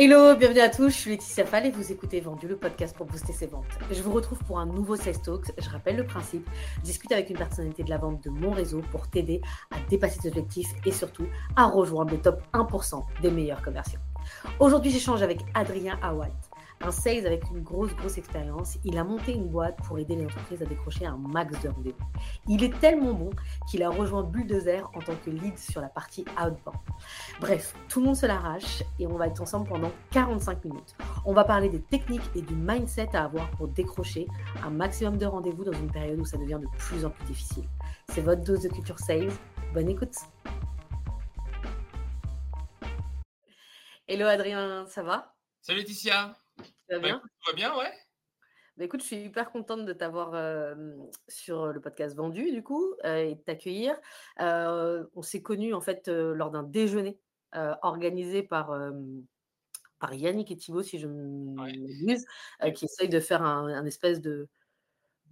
[0.00, 3.06] Hello, bienvenue à tous, je suis Laetitia Fall et vous écoutez Vendu, le podcast pour
[3.06, 3.66] booster ses ventes.
[3.90, 5.50] Je vous retrouve pour un nouveau Sales Talks.
[5.58, 6.48] Je rappelle le principe,
[6.84, 9.40] discute avec une personnalité de la vente de mon réseau pour t'aider
[9.72, 11.26] à dépasser tes objectifs et surtout
[11.56, 13.98] à rejoindre le top 1% des meilleurs commerciaux.
[14.60, 16.30] Aujourd'hui, j'échange avec Adrien Awad
[16.80, 18.78] un sales avec une grosse, grosse expérience.
[18.84, 22.06] Il a monté une boîte pour aider les entreprises à décrocher un max de rendez-vous.
[22.46, 23.30] Il est tellement bon
[23.70, 26.78] qu'il a rejoint Bulldozer en tant que lead sur la partie outbound.
[27.40, 30.96] Bref, tout le monde se l'arrache et on va être ensemble pendant 45 minutes.
[31.24, 34.26] On va parler des techniques et du mindset à avoir pour décrocher
[34.64, 37.64] un maximum de rendez-vous dans une période où ça devient de plus en plus difficile.
[38.10, 39.32] C'est votre dose de culture sales.
[39.74, 40.14] Bonne écoute.
[44.06, 45.34] Hello Adrien, ça va?
[45.60, 46.34] Salut Laetitia
[46.90, 47.22] va bien?
[47.46, 47.92] va bien, ouais.
[48.76, 50.32] Bah, écoute, je suis hyper contente de t'avoir
[51.26, 53.96] sur le podcast Vendu, du coup, et de t'accueillir.
[54.38, 57.18] on s'est connus, en fait, lors d'un déjeuner
[57.82, 58.78] organisé par,
[59.98, 64.48] par Yannick et Thibault, si je me qui essayent de faire un, espèce de,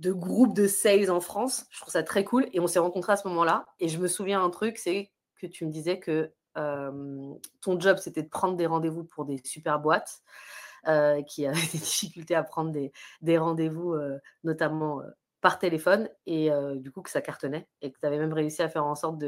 [0.01, 1.67] de groupe de sales en France.
[1.71, 2.49] Je trouve ça très cool.
[2.53, 3.67] Et on s'est rencontrés à ce moment-là.
[3.81, 8.23] Et je me souviens un truc, c'est que tu me disais que ton job, c'était
[8.23, 10.23] de prendre des rendez-vous pour des super boîtes.
[10.89, 15.07] Euh, qui avait des difficultés à prendre des, rendez-vous, euh, notamment euh,
[15.41, 18.69] par téléphone, et du coup que ça cartonnait, et que tu avais même réussi à
[18.69, 19.19] faire en sorte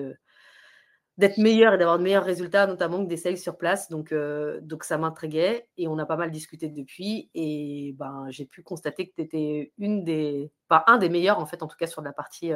[1.17, 3.89] d'être meilleur et d'avoir de meilleurs résultats, notamment que des sales sur place.
[3.89, 4.13] Donc,
[4.63, 7.31] donc ça m'intriguait et on a pas mal discuté depuis.
[7.35, 11.63] Et ben, j'ai pu constater que tu étais une des, un des meilleurs, en fait,
[11.63, 12.53] en tout cas sur la partie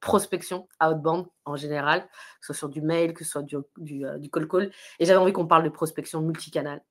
[0.00, 4.04] prospection outbound en général, que ce soit sur du mail, que ce soit du, du,
[4.18, 4.70] du call call.
[5.00, 6.82] Et j'avais envie qu'on parle de prospection multicanal.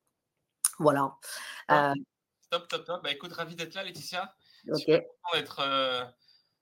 [0.81, 1.15] Voilà.
[1.69, 1.93] Euh,
[2.49, 3.03] top, top, top.
[3.03, 4.33] Bah, écoute, ravi d'être là, Laetitia.
[4.67, 4.85] Ok.
[5.33, 6.03] d'être, euh,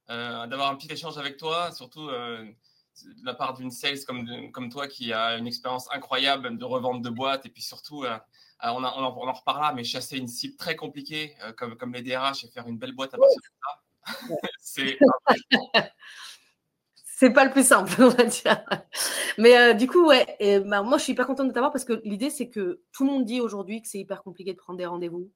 [0.10, 4.70] euh, d'avoir un petit échange avec toi, surtout de la part d'une sales comme, comme
[4.70, 8.26] toi qui a une expérience incroyable de revente de boîtes et puis surtout, on, a,
[8.74, 12.44] on, en, on, en, reparlera, mais chasser une cible très compliquée comme, comme les DRH
[12.44, 15.00] et faire une belle boîte à partir de ça, c'est
[17.20, 18.64] c'est pas le plus simple, on va dire.
[19.38, 21.84] Mais euh, du coup, ouais, et, bah, moi je suis hyper contente de t'avoir parce
[21.84, 24.80] que l'idée c'est que tout le monde dit aujourd'hui que c'est hyper compliqué de prendre
[24.80, 25.30] des rendez-vous.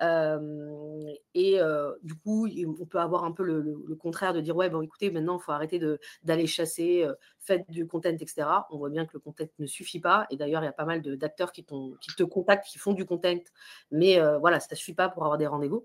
[0.00, 2.46] Euh, et euh, du coup,
[2.80, 5.50] on peut avoir un peu le, contraire de dire ouais, bon écoutez, maintenant il faut
[5.50, 5.80] arrêter
[6.22, 7.04] d'aller chasser,
[7.40, 8.46] faites du content, etc.
[8.70, 10.28] On voit bien que le content ne suffit pas.
[10.30, 13.06] Et d'ailleurs, il y a pas mal d'acteurs qui, qui te contactent, qui font du
[13.06, 13.42] content,
[13.90, 15.84] mais voilà, ça ne suffit pas pour avoir des rendez-vous.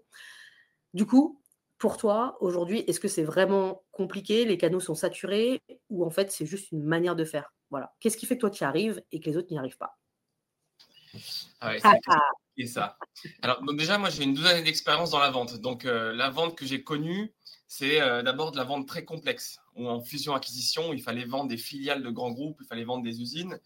[0.93, 1.41] Du coup,
[1.79, 6.31] pour toi, aujourd'hui, est-ce que c'est vraiment compliqué Les canaux sont saturés ou en fait
[6.31, 7.53] c'est juste une manière de faire?
[7.71, 7.95] Voilà.
[7.99, 9.97] Qu'est-ce qui fait que toi tu y arrives et que les autres n'y arrivent pas?
[11.61, 11.79] Ah ouais,
[12.57, 12.97] c'est ça.
[13.41, 15.55] Alors déjà, moi j'ai une douzaine d'expérience dans la vente.
[15.57, 17.33] Donc euh, la vente que j'ai connue,
[17.67, 21.57] c'est euh, d'abord de la vente très complexe, où en fusion-acquisition, il fallait vendre des
[21.57, 23.59] filiales de grands groupes, il fallait vendre des usines,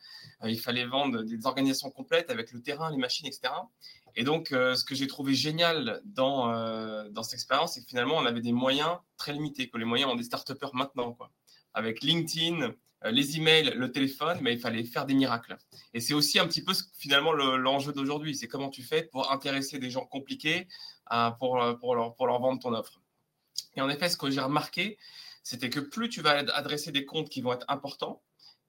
[0.43, 3.53] euh, il fallait vendre des organisations complètes avec le terrain, les machines, etc.
[4.15, 7.87] Et donc, euh, ce que j'ai trouvé génial dans, euh, dans cette expérience, c'est que
[7.87, 11.13] finalement, on avait des moyens très limités, que les moyens ont des start maintenant.
[11.13, 11.31] Quoi.
[11.73, 12.61] Avec LinkedIn,
[13.05, 15.57] euh, les emails, le téléphone, mais il fallait faire des miracles.
[15.93, 18.35] Et c'est aussi un petit peu finalement l'enjeu d'aujourd'hui.
[18.35, 20.67] C'est comment tu fais pour intéresser des gens compliqués
[21.39, 23.01] pour, pour, leur, pour leur vendre ton offre.
[23.75, 24.97] Et en effet, ce que j'ai remarqué,
[25.43, 28.21] c'était que plus tu vas adresser des comptes qui vont être importants,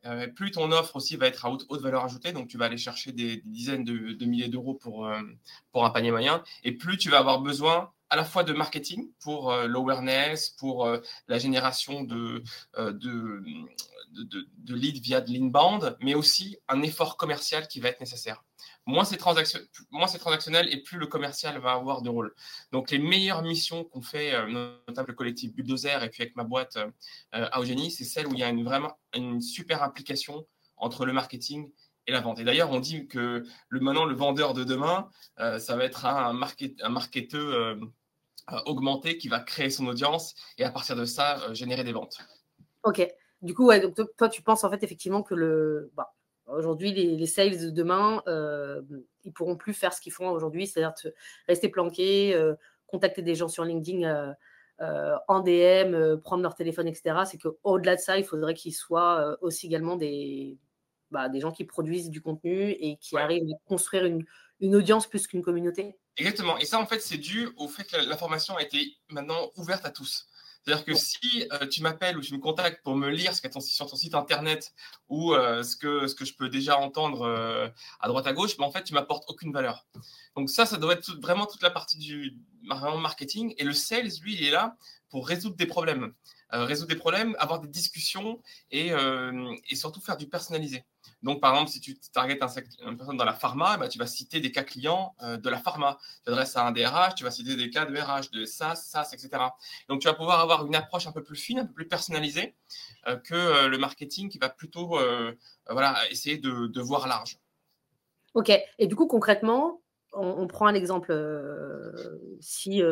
[0.07, 2.77] euh, plus ton offre aussi va être à haute, valeur ajoutée, donc tu vas aller
[2.77, 5.21] chercher des, dizaines de, milliers d'euros pour, euh,
[5.73, 9.11] pour un panier moyen, et plus tu vas avoir besoin à la fois de marketing
[9.21, 10.89] pour euh, l'awareness, pour
[11.29, 12.43] la génération de,
[12.77, 13.43] de,
[14.13, 18.45] de, leads via de l'inbound, mais aussi un effort commercial qui va être nécessaire
[18.87, 22.35] moins c'est transactionnel et plus le commercial va avoir de rôle.
[22.73, 24.47] Donc, les meilleures missions qu'on fait, euh,
[24.87, 28.39] notamment le collectif Bulldozer et puis avec ma boîte euh, Aogeni, c'est celle où il
[28.39, 30.47] y a une, vraiment une super implication
[30.77, 31.71] entre le marketing
[32.07, 32.39] et la vente.
[32.39, 35.09] Et d'ailleurs, on dit que le, maintenant, le vendeur de demain,
[35.41, 37.79] euh, ça va être un, market, un marketeur
[38.67, 42.19] augmenté qui va créer son audience et à partir de ça, générer des ventes.
[42.83, 43.09] Ok.
[43.41, 45.91] Du coup, ouais, donc toi, tu penses en fait effectivement que le.
[45.95, 46.14] Bah,
[46.47, 48.83] Aujourd'hui, les, sales de demain, euh,
[49.25, 50.93] ils pourront plus faire ce qu'ils font aujourd'hui, c'est-à-dire
[51.49, 52.55] rester planqués, euh,
[52.87, 54.35] contacter des gens sur LinkedIn
[54.81, 57.21] euh, en DM, prendre leur téléphone, etc.
[57.25, 60.59] C'est qu'au-delà de ça, il faudrait qu'ils soient aussi également des,
[61.11, 64.25] bah, des gens qui produisent du contenu et qui arrivent à construire une,
[64.61, 65.97] une audience plus qu'une communauté.
[66.19, 66.59] Exactement.
[66.59, 69.91] Et ça, en fait, c'est dû au fait que l'information a été maintenant ouverte à
[69.91, 70.27] tous.
[70.65, 73.51] C'est-à-dire que si euh, tu m'appelles ou tu me contactes pour me lire ce qu'il
[73.53, 74.73] y a sur ton site internet
[75.09, 77.69] ou euh, ce, que, ce que je peux déjà entendre euh,
[78.01, 79.87] à droite à gauche, mais en fait, tu m'apportes aucune valeur.
[80.37, 83.55] Donc ça, ça doit être vraiment toute la partie du marketing.
[83.59, 84.77] Et le sales, lui, il est là
[85.11, 86.15] pour résoudre des problèmes.
[86.51, 88.41] résoudre des problèmes, avoir des discussions
[88.71, 88.93] et,
[89.69, 90.85] et surtout faire du personnalisé.
[91.25, 92.49] Donc, par exemple, si tu targetes un
[92.87, 95.57] une personne dans la pharma, bah, tu vas citer des cas clients euh, de la
[95.57, 95.97] pharma.
[96.19, 99.09] Tu t'adresses à un DRH, tu vas citer des cas de RH, de SaaS, SaaS,
[99.15, 99.43] etc.
[99.89, 102.55] Donc, tu vas pouvoir avoir une approche un peu plus fine, un peu plus personnalisée
[103.09, 104.99] euh, que euh, le marketing qui va plutôt
[105.71, 107.39] voilà, essayer de, voir large.
[108.35, 108.53] OK.
[108.79, 109.81] Et du coup, concrètement,
[110.13, 111.11] on, prend un exemple.
[112.41, 112.83] si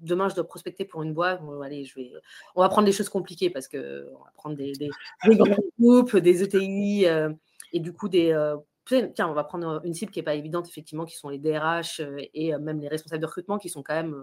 [0.00, 4.08] demain je dois prospecter pour une boîte, on va prendre des choses compliquées parce que
[4.14, 4.90] on va prendre des
[5.26, 7.06] grands groupes, des ETI
[7.72, 8.34] et du coup des.
[8.86, 12.00] tiens, on va prendre une cible qui n'est pas évidente, effectivement, qui sont les DRH
[12.34, 14.16] et même les responsables de recrutement, qui sont quand même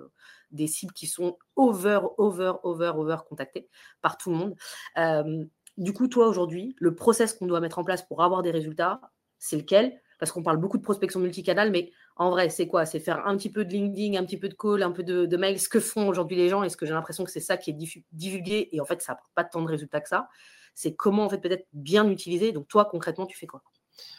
[0.51, 3.69] des cibles qui sont over, over, over, over contactées
[4.01, 5.47] par tout le monde.
[5.77, 9.01] du coup, toi, aujourd'hui, le process qu'on doit mettre en place pour avoir des résultats,
[9.39, 10.01] c'est lequel?
[10.19, 12.87] Parce qu'on parle beaucoup de prospection multicanal, mais en vrai, c'est quoi?
[12.87, 15.27] C'est faire un petit peu de LinkedIn, un petit peu de call, un peu de,
[15.27, 16.63] de mail, ce que font aujourd'hui les gens.
[16.63, 17.77] Est-ce que j'ai l'impression que c'est ça qui est
[18.11, 20.27] divulgué et en fait, ça n'a pas tant de résultats que ça.
[20.77, 22.51] C'est comment en fait peut-être bien utiliser.
[22.51, 23.63] Donc toi, concrètement, tu fais quoi?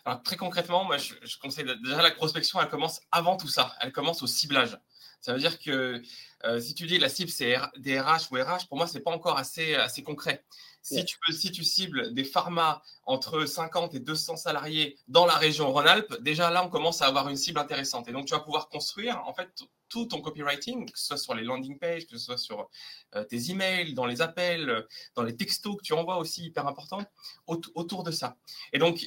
[0.05, 3.77] Alors très concrètement, moi, je, je conseille déjà la prospection, elle commence avant tout ça.
[3.81, 4.77] Elle commence au ciblage.
[5.21, 6.01] Ça veut dire que
[6.45, 9.11] euh, si tu dis la cible c'est des RH ou RH, pour moi, c'est pas
[9.11, 10.45] encore assez, assez concret.
[10.81, 15.35] Si, tu peux, si tu cibles des pharma entre 50 et 200 salariés dans la
[15.35, 18.09] région Rhône-Alpes, déjà là, on commence à avoir une cible intéressante.
[18.09, 19.51] Et donc, tu vas pouvoir construire en fait
[19.89, 22.71] tout ton copywriting, que ce soit sur les landing pages, que ce soit sur
[23.17, 27.03] euh, tes emails, dans les appels, dans les textos que tu envoies aussi, hyper important,
[27.47, 28.37] autour de ça.
[28.73, 29.05] Et donc,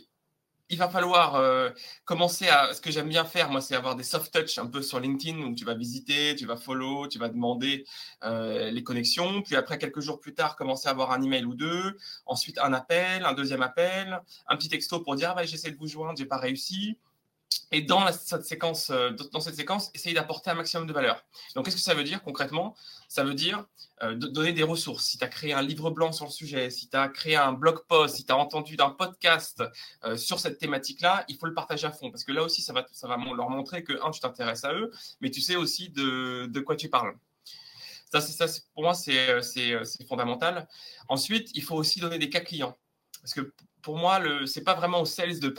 [0.71, 1.69] il va falloir euh,
[2.05, 2.73] commencer à.
[2.73, 5.37] Ce que j'aime bien faire, moi, c'est avoir des soft touch un peu sur LinkedIn
[5.39, 7.85] où tu vas visiter, tu vas follow, tu vas demander
[8.23, 9.41] euh, les connexions.
[9.41, 11.97] Puis après, quelques jours plus tard, commencer à avoir un email ou deux.
[12.25, 15.87] Ensuite, un appel, un deuxième appel, un petit texto pour dire ah, j'essaie de vous
[15.87, 16.97] joindre, j'ai pas réussi.
[17.73, 21.23] Et dans, cette séquence, euh, dans cette séquence, essayer d'apporter un maximum de valeur.
[21.55, 22.75] Donc, qu'est-ce que ça veut dire concrètement?
[23.07, 23.65] Ça veut dire
[24.03, 25.05] euh, de donner des ressources.
[25.05, 27.53] Si tu as créé un livre blanc sur le sujet, si tu as créé un
[27.53, 29.63] blog post, si tu as entendu d'un podcast
[30.03, 32.09] euh, sur cette thématique-là, il faut le partager à fond.
[32.09, 34.73] Parce que là aussi, ça va, ça va leur montrer que, un, tu t'intéresses à
[34.73, 37.15] eux, mais tu sais aussi de, de quoi tu parles.
[38.11, 39.41] Ça, ça pour moi, c'est
[40.07, 40.67] fondamental.
[41.07, 42.77] Ensuite, il faut aussi donner des cas clients.
[43.21, 45.53] Parce que pour moi, ce n'est pas vraiment au sales de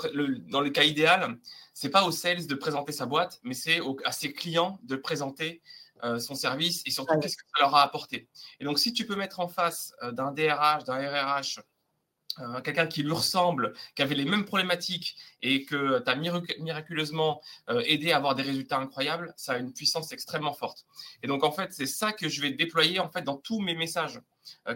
[0.48, 1.38] dans le cas idéal,
[1.74, 5.62] c'est pas au sales de présenter sa boîte, mais c'est à ses clients de présenter
[6.04, 8.28] euh, son service et surtout qu'est-ce que ça leur a apporté.
[8.58, 11.60] Et donc, si tu peux mettre en face euh, d'un DRH, d'un RRH,
[12.40, 17.40] euh, quelqu'un qui lui ressemble, qui avait les mêmes problématiques et que tu as miraculeusement
[17.68, 20.86] aidé à avoir des résultats incroyables, ça a une puissance extrêmement forte.
[21.22, 23.74] Et donc, en fait, c'est ça que je vais déployer en fait dans tous mes
[23.74, 24.20] messages.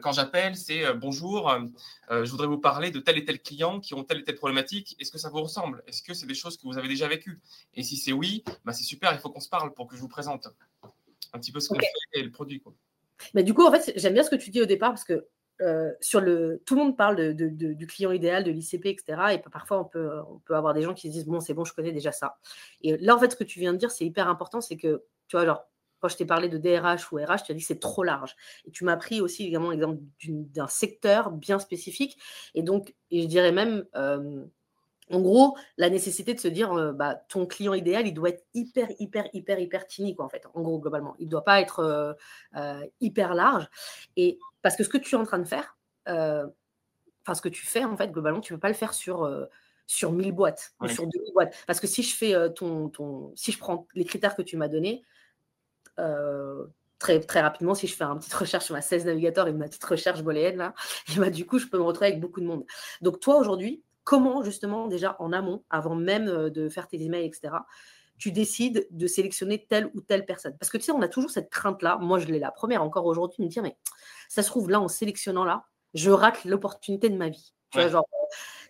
[0.00, 3.94] Quand j'appelle, c'est bonjour, euh, je voudrais vous parler de tel et tel client qui
[3.94, 4.96] ont telle et telle problématique.
[5.00, 5.82] Est-ce que ça vous ressemble?
[5.86, 7.40] Est-ce que c'est des choses que vous avez déjà vécues?
[7.74, 10.00] Et si c'est oui, bah c'est super, il faut qu'on se parle pour que je
[10.00, 10.48] vous présente
[11.32, 12.62] un petit peu ce qu'on fait et le produit.
[13.34, 15.26] Mais du coup, en fait, j'aime bien ce que tu dis au départ parce que
[16.00, 19.04] sur le, tout le monde parle de, du client idéal, de l'ICP, etc.
[19.32, 21.64] Et parfois, on peut, on peut avoir des gens qui se disent Bon, c'est bon,
[21.64, 22.38] je connais déjà ça.
[22.82, 25.04] Et là, en fait, ce que tu viens de dire, c'est hyper important c'est que,
[25.28, 25.66] tu vois, alors,
[26.00, 28.36] quand je t'ai parlé de DRH ou RH, tu as dit que c'est trop large.
[28.66, 29.98] Et tu m'as pris aussi également l'exemple
[30.28, 32.18] d'un secteur bien spécifique.
[32.54, 33.86] Et donc, et je dirais même,
[35.10, 38.88] en gros, la nécessité de se dire, bah, ton client idéal, il doit être hyper,
[38.98, 41.14] hyper, hyper, hyper tiny, quoi, en fait, en gros, globalement.
[41.18, 42.16] Il ne doit pas être
[43.00, 43.68] hyper large.
[44.16, 45.76] Et parce que ce que tu es en train de faire,
[46.06, 49.30] enfin, ce que tu fais, en fait, globalement, tu ne peux pas le faire sur
[49.86, 51.54] sur 1000 boîtes ou sur 2000 boîtes.
[51.68, 54.68] Parce que si je fais ton, ton, si je prends les critères que tu m'as
[54.68, 55.04] donnés,
[55.98, 56.66] euh,
[56.98, 59.66] très, très rapidement, si je fais une petite recherche sur ma 16 navigateur et ma
[59.66, 60.74] petite recherche booléenne, là,
[61.14, 62.64] et bah, du coup, je peux me retrouver avec beaucoup de monde.
[63.00, 67.26] Donc, toi, aujourd'hui, comment, justement, déjà en amont, avant même euh, de faire tes emails,
[67.26, 67.54] etc.,
[68.18, 71.30] tu décides de sélectionner telle ou telle personne Parce que tu sais, on a toujours
[71.30, 71.98] cette crainte-là.
[72.00, 73.76] Moi, je l'ai la première encore aujourd'hui, de me dire, mais
[74.30, 77.52] ça se trouve, là, en sélectionnant là, je rate l'opportunité de ma vie.
[77.72, 78.06] Tu vois, genre,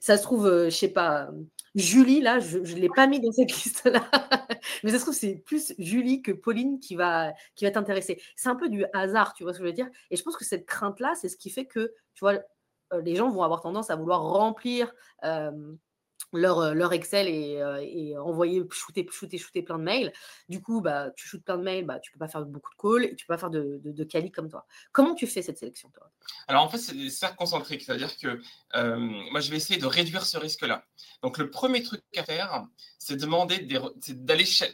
[0.00, 1.28] ça se trouve, euh, je sais pas,
[1.76, 4.08] Julie, là, je ne l'ai pas mis dans cette liste-là.
[4.82, 8.20] Mais ça se trouve, c'est plus Julie que Pauline qui va, qui va t'intéresser.
[8.36, 9.88] C'est un peu du hasard, tu vois ce que je veux dire?
[10.10, 12.38] Et je pense que cette crainte-là, c'est ce qui fait que, tu vois,
[13.02, 14.92] les gens vont avoir tendance à vouloir remplir
[16.32, 20.12] leur, euh, leur Excel et, euh, et, envoyer, shooter, shooter, shooter plein de mails.
[20.48, 22.80] Du coup, bah, tu shootes plein de mails, bah, tu peux pas faire beaucoup de
[22.80, 24.66] calls et tu ne peux pas faire de, de, quali comme toi.
[24.92, 26.10] Comment tu fais cette sélection, toi?
[26.48, 27.82] Alors, en fait, c'est des cercles concentriques.
[27.82, 28.40] C'est-à-dire que
[28.74, 30.84] euh, moi, je vais essayer de réduire ce risque-là.
[31.22, 32.64] Donc, le premier truc à faire,
[32.98, 33.16] c'est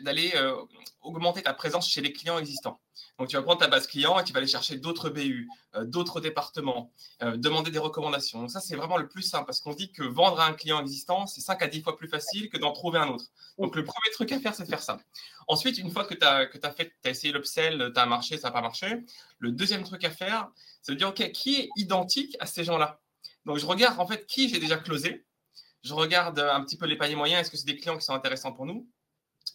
[0.02, 0.32] d'aller
[1.00, 2.80] augmenter ta présence chez les clients existants.
[3.18, 5.84] Donc, tu vas prendre ta base client et tu vas aller chercher d'autres BU, euh,
[5.84, 6.90] d'autres départements,
[7.22, 8.40] euh, demander des recommandations.
[8.40, 10.80] Donc, ça, c'est vraiment le plus simple parce qu'on dit que vendre à un client
[10.80, 13.26] existant, c'est 5 à 10 fois plus facile que d'en trouver un autre.
[13.58, 14.98] Donc, le premier truc à faire, c'est de faire ça.
[15.46, 18.38] Ensuite, une fois que tu as, que as, fait, as essayé l'upsell, tu as marché,
[18.38, 19.04] ça n'a pas marché,
[19.38, 20.48] le deuxième truc à faire,
[20.80, 23.00] c'est de dire, OK, qui est identique à ces gens-là?
[23.44, 25.26] Donc, je regarde en fait qui j'ai déjà closé
[25.82, 28.14] je regarde un petit peu les paniers moyens, est-ce que c'est des clients qui sont
[28.14, 28.88] intéressants pour nous?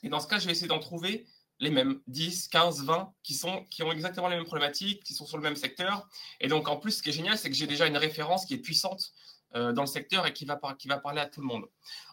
[0.04, 1.26] Et dans ce cas, je vais essayer d'en trouver
[1.60, 5.26] les mêmes, 10, 15, 20, qui, sont, qui ont exactement les mêmes problématiques, qui sont
[5.26, 6.08] sur le même secteur.
[6.40, 8.54] Et donc, en plus, ce qui est génial, c'est que j'ai déjà une référence qui
[8.54, 9.12] est puissante
[9.56, 11.64] euh, dans le secteur et qui va, parler à tout le monde.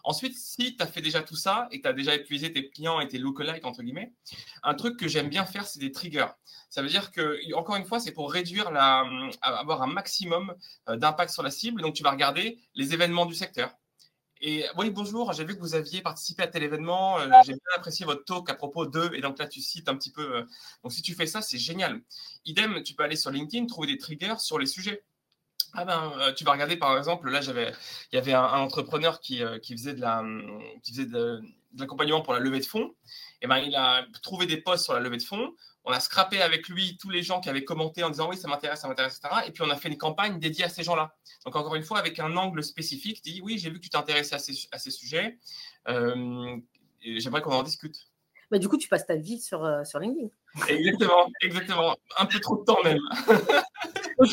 [0.03, 3.01] Ensuite, si tu as fait déjà tout ça et tu as déjà épuisé tes clients
[3.01, 4.13] et tes lookalikes, entre guillemets,
[4.63, 6.27] un truc que j'aime bien faire, c'est des triggers.
[6.69, 9.05] Ça veut dire que, encore une fois, c'est pour réduire la,
[9.41, 10.55] avoir un maximum
[10.89, 11.81] euh, d'impact sur la cible.
[11.81, 13.75] Donc, tu vas regarder les événements du secteur.
[14.41, 17.75] Et oui, bonjour, j'ai vu que vous aviez participé à tel événement, euh, j'ai bien
[17.75, 20.37] apprécié votre talk à propos de, et donc là tu cites un petit peu.
[20.37, 20.43] Euh,
[20.83, 22.01] donc si tu fais ça, c'est génial.
[22.43, 25.03] Idem, tu peux aller sur LinkedIn, trouver des triggers sur les sujets.
[25.73, 27.71] Ah ben, euh, tu vas regarder par exemple, là j'avais,
[28.11, 30.23] il y avait un, entrepreneur qui, qui, faisait de la,
[30.83, 31.41] qui faisait de,
[31.77, 32.93] l'accompagnement pour la levée de fonds.
[33.41, 35.53] Et ben, il a trouvé des posts sur la levée de fonds
[35.85, 38.47] on a scrappé avec lui tous les gens qui avaient commenté en disant oui, ça
[38.47, 39.41] m'intéresse, ça m'intéresse, etc.
[39.47, 41.15] Et puis on a fait une campagne dédiée à ces gens-là.
[41.45, 44.35] Donc encore une fois, avec un angle spécifique, dit oui, j'ai vu que tu t'intéressais
[44.35, 45.37] à ces, à ces sujets.
[45.87, 46.57] Euh,
[47.01, 47.95] j'aimerais qu'on en discute.
[48.49, 50.29] Bah, du coup, tu passes ta vie sur, euh, sur LinkedIn.
[50.69, 51.95] Exactement, exactement.
[52.17, 52.99] Un peu trop de temps même.
[54.19, 54.29] ok.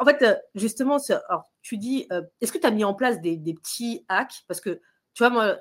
[0.00, 2.08] En fait, euh, justement, alors, tu dis,
[2.40, 4.44] est-ce que tu as mis en place des, des, petits hacks?
[4.48, 4.80] Parce que,
[5.12, 5.58] tu vois, moi,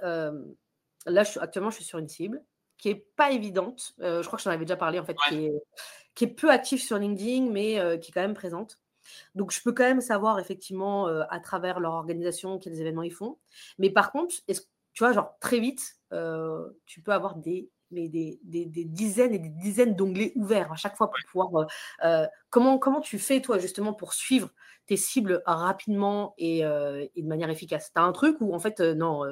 [1.05, 2.41] là, je, actuellement, je suis sur une cible
[2.77, 3.93] qui est pas évidente.
[3.99, 5.53] je crois que j'en avais déjà parlé, en fait, qui, est,
[6.13, 8.79] qui, est, peu active sur LinkedIn, mais qui est quand même présente.
[9.35, 13.37] Donc, je peux quand même savoir, effectivement, à travers leur organisation, quels événements ils font.
[13.77, 15.99] Mais par contre, tu vois, genre, très vite,
[16.85, 20.75] tu peux avoir des, mais des, des, des, dizaines et des dizaines d'onglets ouverts à
[20.75, 21.67] chaque fois pour pouvoir.
[22.49, 24.49] comment, comment tu fais, toi, justement, pour suivre
[24.87, 27.91] tes cibles rapidement et, et de manière efficace?
[27.93, 29.23] Tu as un truc où, en fait, non,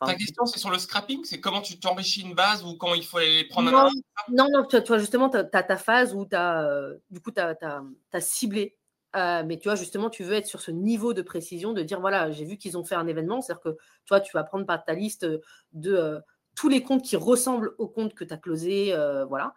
[0.00, 3.04] ta question, c'est sur le scrapping C'est comment tu t'enrichis une base ou quand il
[3.04, 3.88] faut les prendre Non,
[4.28, 7.30] non, non, tu vois, justement, tu as, ta phase où tu as, euh, du coup,
[7.30, 8.76] tu as, ciblé.
[9.16, 12.00] Euh, mais tu vois, justement, tu veux être sur ce niveau de précision, de dire,
[12.00, 13.40] voilà, j'ai vu qu'ils ont fait un événement.
[13.40, 15.24] C'est-à-dire que, tu vois, tu vas prendre par ta liste
[15.72, 16.20] de euh,
[16.56, 18.94] tous les comptes qui ressemblent au compte que tu as closé,
[19.28, 19.54] voilà.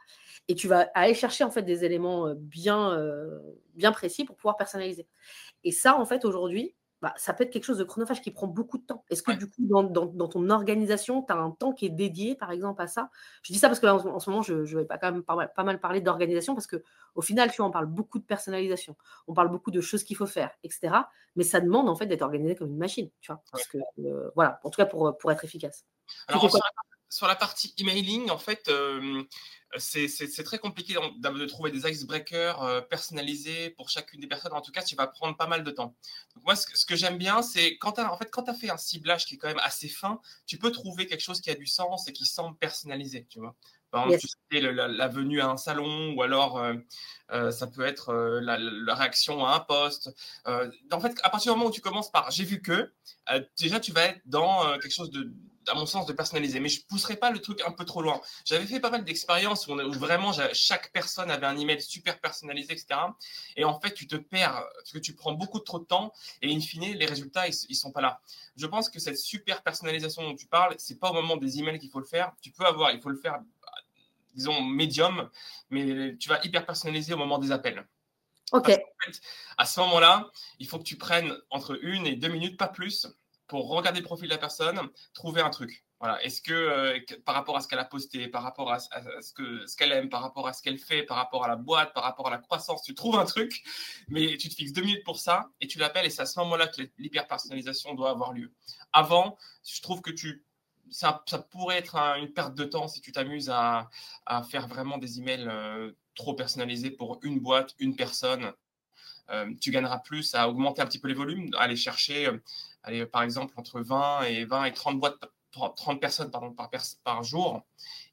[0.48, 2.98] Et tu vas aller chercher, en fait, des éléments bien,
[3.76, 5.08] bien précis pour pouvoir personnaliser.
[5.64, 8.48] Et ça, en fait, aujourd'hui, bah, ça peut être quelque chose de chronophage qui prend
[8.48, 9.04] beaucoup de temps.
[9.10, 12.52] Est-ce que du coup, dans, ton organisation, tu as un temps qui est dédié, par
[12.52, 13.12] exemple, à ça?
[13.44, 15.80] Je dis ça parce que en, ce moment, je, vais pas, quand même pas mal,
[15.80, 18.96] parler d'organisation parce qu'au final, tu vois, on parle beaucoup de personnalisation,
[19.28, 20.96] on parle beaucoup de choses qu'il faut faire, etc.
[21.36, 23.44] Mais ça demande en fait d'être organisé comme une machine, tu vois?
[23.52, 25.86] Parce que, euh, voilà, en tout cas pour, pour être efficace.
[26.28, 26.50] Alors,
[27.10, 29.24] sur la, partie emailing, en fait, euh,
[29.78, 34.54] c'est très compliqué de, trouver des icebreakers euh, personnalisés pour chacune des personnes.
[34.54, 35.96] En tout cas, tu vas prendre pas mal de temps.
[36.44, 39.26] moi, ce, que j'aime bien, c'est quand tu as, en fait, as fait un ciblage
[39.26, 42.08] qui est quand même assez fin, tu peux trouver quelque chose qui a du sens
[42.08, 43.26] et qui semble personnalisé.
[43.30, 43.56] Tu vois
[43.90, 46.74] par exemple, tu sais, la, venue à un salon ou alors euh,
[47.32, 50.14] euh, ça peut être la, réaction à un poste.
[50.46, 52.92] en fait, à partir du moment où tu commences par j'ai vu que,
[53.58, 55.32] déjà tu vas être dans quelque chose de,
[55.68, 56.60] à mon sens, de personnaliser.
[56.60, 58.22] Mais je ne pousserai pas le truc un peu trop loin.
[58.46, 63.00] J'avais fait pas mal d'expériences où, vraiment chaque personne avait un email super personnalisé, etc.
[63.56, 66.54] Et en fait, tu te perds parce que tu prends beaucoup trop de temps et
[66.54, 68.22] in fine, les résultats, ils ne sont pas là.
[68.56, 71.80] Je pense que cette super personnalisation dont tu parles, c'est pas au moment des emails
[71.80, 72.32] qu'il faut le faire.
[72.42, 73.40] Tu peux avoir, il faut le faire,
[74.36, 75.30] disons, médium,
[75.70, 77.86] mais tu vas hyper personnaliser au moment des appels.
[78.54, 78.72] Ok.
[79.58, 83.08] à ce moment-là, il faut que tu prennes entre une et deux minutes, pas plus,
[83.48, 84.80] pour regarder le profil de la personne,
[85.14, 85.86] trouver un truc.
[86.00, 86.24] Voilà.
[86.24, 89.66] Est-ce que euh, par rapport à ce qu'elle a posté, par rapport à, ce que
[89.66, 92.04] ce qu'elle aime, par rapport à ce qu'elle fait, par rapport à la boîte, par
[92.04, 93.64] rapport à la croissance, tu trouves un truc,
[94.08, 96.40] mais tu te fixes deux minutes pour ça et tu l'appelles et c'est à ce
[96.40, 98.54] moment-là que l'hyper personnalisation doit avoir lieu.
[98.94, 100.44] Avant, je trouve que tu
[100.90, 103.90] ça, ça pourrait être une perte de temps si tu t'amuses à,
[104.26, 108.54] à, faire vraiment des emails euh, trop personnalisés pour une boîte, une personne.
[109.30, 112.30] Euh, tu gagneras plus à augmenter un petit peu les volumes, à aller chercher
[112.88, 115.18] allez, par exemple, entre 20 et 20 et 30 boîtes,
[115.52, 116.70] 30 personnes pardon, par,
[117.04, 117.66] par jour,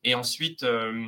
[0.02, 1.06] et ensuite euh,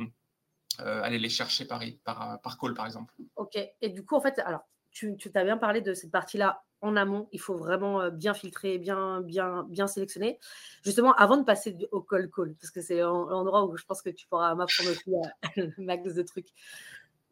[0.79, 3.13] euh, aller les chercher par, par, par call, par exemple.
[3.35, 6.63] Ok, et du coup, en fait, alors, tu, tu as bien parlé de cette partie-là
[6.81, 10.39] en amont, il faut vraiment euh, bien filtrer, bien, bien, bien sélectionner.
[10.83, 14.11] Justement, avant de passer au call call, parce que c'est l'endroit où je pense que
[14.11, 15.09] tu pourras m'apprendre aussi
[15.57, 16.49] le max de trucs.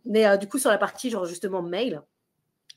[0.03, 2.01] Mais du coup, sur la partie, genre justement, mail,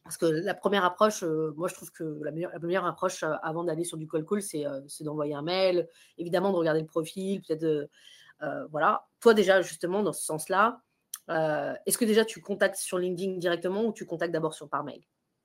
[0.09, 3.63] parce que la première approche, euh, moi je trouve que la meilleure, approche euh, avant
[3.63, 5.87] d'aller sur du call call, euh, c'est d'envoyer un mail,
[6.17, 7.91] évidemment de regarder le profil, peut-être.
[8.71, 9.07] voilà.
[9.21, 10.81] Toi déjà, justement, dans ce sens-là,
[11.85, 15.03] est-ce que déjà tu contactes sur LinkedIn directement ou tu contactes d'abord sur par mail?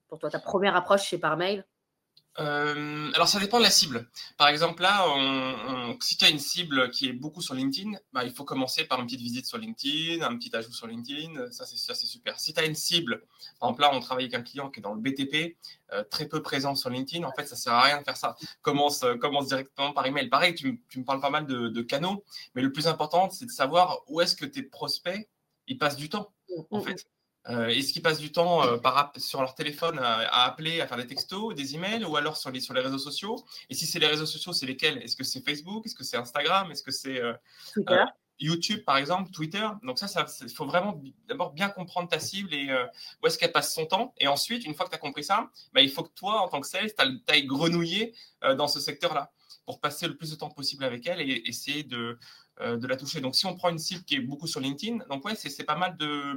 [0.07, 1.65] Pour toi, ta première approche, c'est par mail?
[2.39, 4.09] Euh, alors, ça dépend de la cible.
[4.37, 5.05] Par exemple, là,
[6.01, 8.99] si tu as une cible qui est beaucoup sur LinkedIn, bah, il faut commencer par
[8.99, 11.51] une petite visite sur LinkedIn, un petit ajout sur LinkedIn.
[11.51, 12.39] Ça, c'est super.
[12.39, 13.23] Si tu as une cible,
[13.59, 15.57] par exemple, là, on travaille avec un client qui est dans le BTP,
[15.93, 17.23] euh, très peu présent sur LinkedIn.
[17.23, 18.35] En fait, ça sert à rien de faire ça.
[18.61, 20.27] Commence, euh, commence directement par email.
[20.27, 22.23] Pareil, tu, me parles pas mal de, canaux,
[22.55, 25.29] mais le plus important, c'est de savoir où est-ce que tes prospects
[25.67, 26.33] ils passent du temps.
[26.71, 27.07] En mm, mm, fait,
[27.49, 30.97] euh, est-ce qu'ils passent du temps euh, par, sur leur téléphone à, appeler, à faire
[30.97, 33.43] des textos, des emails ou alors sur les, sur les réseaux sociaux?
[33.69, 34.97] Et si c'est les réseaux sociaux, c'est lesquels?
[34.99, 35.85] Est-ce que c'est Facebook?
[35.85, 36.71] Est-ce que c'est Instagram?
[36.71, 37.33] Est-ce que c'est euh,
[38.39, 39.67] YouTube par exemple, Twitter?
[39.83, 42.69] Donc ça, il faut vraiment d'abord bien comprendre ta cible et
[43.21, 44.13] où est-ce qu'elle passe son temps.
[44.19, 46.47] Et ensuite, une fois que tu as compris ça, bah, il faut que toi, en
[46.47, 48.15] tant que sales, tu ailles grenouiller
[48.57, 49.31] dans ce secteur-là
[49.65, 52.17] pour passer le plus de temps possible avec elle et essayer de,
[52.59, 53.21] de la toucher.
[53.21, 55.77] Donc si on prend une cible qui est beaucoup sur LinkedIn, donc ouais, c'est pas
[55.77, 56.35] mal de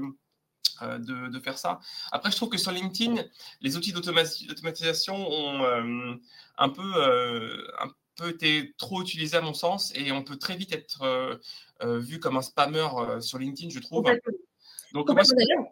[0.83, 1.81] euh, de, faire ça.
[2.13, 3.23] Après, je trouve que sur LinkedIn,
[3.61, 6.15] les outils d'automatisation ont euh,
[6.59, 10.57] un, peu, euh, un peu été trop utilisés à mon sens et on peut très
[10.57, 11.39] vite être
[11.83, 12.89] vu comme un spammer
[13.21, 14.05] sur LinkedIn, je trouve.
[14.93, 15.11] Donc,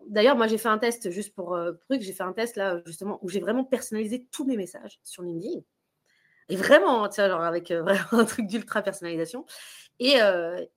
[0.08, 1.58] D'ailleurs, moi j'ai fait un test juste pour
[1.88, 5.22] truc, j'ai fait un test là justement où j'ai vraiment personnalisé tous mes messages sur
[5.22, 5.60] LinkedIn.
[6.50, 9.46] Et vraiment, tu genre avec vraiment un truc d'ultra personnalisation.
[9.98, 10.16] Et,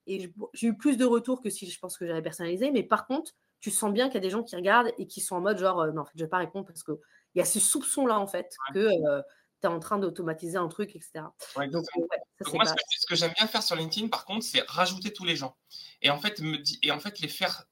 [0.06, 2.72] et j'ai eu plus de retours que si je pense que j'avais personnalisé.
[2.72, 5.22] Mais par contre, tu sens bien qu'il y a des gens qui regardent et qui
[5.22, 6.96] sont en mode genre, non, en fait, je vais pas répondre parce qu'il
[7.36, 8.90] y a ce soupçon-là, en fait, que
[9.62, 11.26] tu es en train d'automatiser un truc, etc.
[11.72, 11.86] Donc,
[12.54, 15.58] moi, ce que, j'aime bien faire sur LinkedIn, par contre, c'est rajouter tous les gens.
[16.02, 17.64] Et en fait, me et en fait les faire,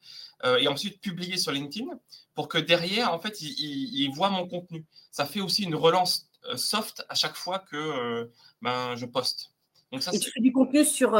[0.60, 1.88] et ensuite publier sur LinkedIn
[2.34, 4.86] pour que derrière, en fait, ils, voient mon contenu.
[5.12, 9.52] Ça fait aussi une relance soft à chaque fois que ben, je poste.
[9.92, 11.12] Donc ça, et tu fais du contenu sur,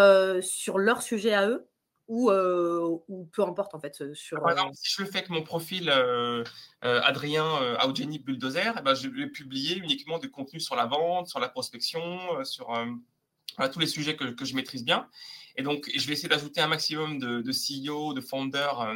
[0.42, 1.68] sur leur sujet à eux?
[2.08, 4.40] Ou, ou peu importe en fait sur.
[4.42, 5.92] Par exemple, si je le fais avec mon profil
[6.82, 11.40] Adrien Audgeny Bulldozer, eh ben, je vais publier uniquement du contenu sur la vente, sur
[11.40, 12.74] la prospection, sur
[13.72, 15.08] tous les sujets que, que, je maîtrise bien.
[15.56, 18.94] Et donc, je vais essayer d'ajouter un maximum de, de CEO, de founders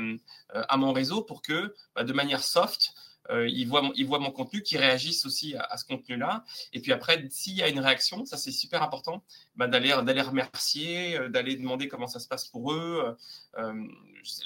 [0.49, 2.93] à mon réseau pour que, bah, de manière soft,
[3.29, 3.81] euh, ils, voient
[4.19, 6.43] mon, contenu, qu'ils réagissent aussi à, ce contenu-là.
[6.73, 9.23] Et puis après, s'il y a une réaction, ça c'est super important,
[9.55, 13.15] bah, d'aller, remercier, euh, d'aller demander comment ça se passe pour eux.
[13.57, 13.73] Euh,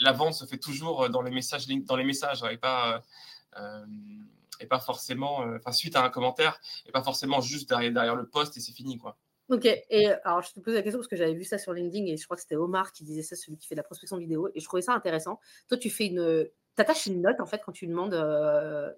[0.02, 3.02] la vente se fait toujours dans les messages, dans les messages et pas
[4.60, 8.58] et pas forcément, enfin suite à un commentaire, et pas forcément juste derrière, le post
[8.58, 9.18] et c'est fini quoi.
[9.50, 12.06] Ok, et alors je te pose la question parce que j'avais vu ça sur LinkedIn
[12.08, 14.18] et je crois que c'était Omar qui disait ça, celui qui fait de la prospection
[14.18, 15.40] vidéo, et je trouvais ça intéressant.
[15.68, 18.14] Toi, tu fais une, t'attaches une note en fait quand tu demandes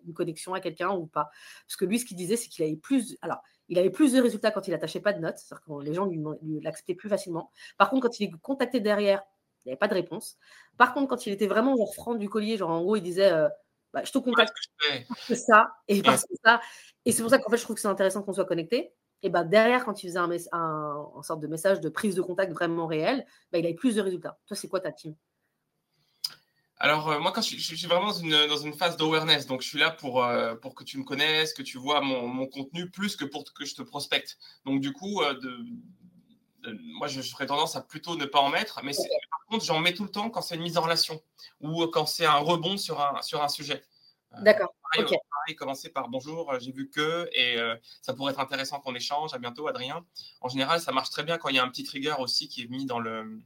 [0.06, 1.30] une connexion à quelqu'un ou pas.
[1.68, 3.18] Parce que lui, ce qu'il disait, c'est qu'il avait plus.
[3.22, 5.94] Alors, il avait plus de résultats quand il n'attachait pas de notes, c'est-à-dire que les
[5.94, 6.22] gens lui,
[6.62, 7.52] l'acceptaient plus facilement.
[7.78, 9.24] Par contre, quand il est contacté derrière,
[9.64, 10.38] il n'y avait pas de réponse.
[10.78, 13.32] Par contre, quand il était vraiment genre franc du collier, genre en gros, il disait
[13.94, 14.54] bah, Je te contacte
[15.08, 16.62] parce que ça et parce que ça.
[17.06, 18.94] Et c'est pour ça qu'en fait, je trouve que c'est intéressant qu'on soit connecté.
[19.24, 22.52] Et bah, derrière, quand il faisait un, un, sorte de message de prise de contact
[22.52, 24.38] vraiment réel, bah, il avait plus de résultats.
[24.46, 25.16] Toi, c'est quoi ta team?
[26.86, 29.68] Alors, euh, moi, quand je, suis vraiment dans une, dans une phase d'awareness, donc je
[29.68, 32.92] suis là pour, euh, pour que tu me connaisses, que tu vois mon, mon, contenu,
[32.92, 34.38] plus que pour que je te prospecte.
[34.66, 35.66] Donc, du coup, euh, de,
[37.00, 38.92] moi, je, ferais tendance à plutôt ne pas en mettre, mais
[39.32, 41.20] par contre, j'en mets tout le temps quand c'est une mise en relation
[41.60, 43.84] ou quand c'est un rebond sur un, sur un sujet.
[44.42, 44.76] D'accord.
[44.92, 47.58] Pareil, commencer par bonjour, j'ai vu que, et
[48.04, 49.34] ça pourrait être intéressant qu'on échange.
[49.34, 50.06] À bientôt, Adrien.
[50.42, 52.64] En général, ça marche très bien quand il y a un petit trigger aussi qui
[52.64, 53.42] est mis dans le,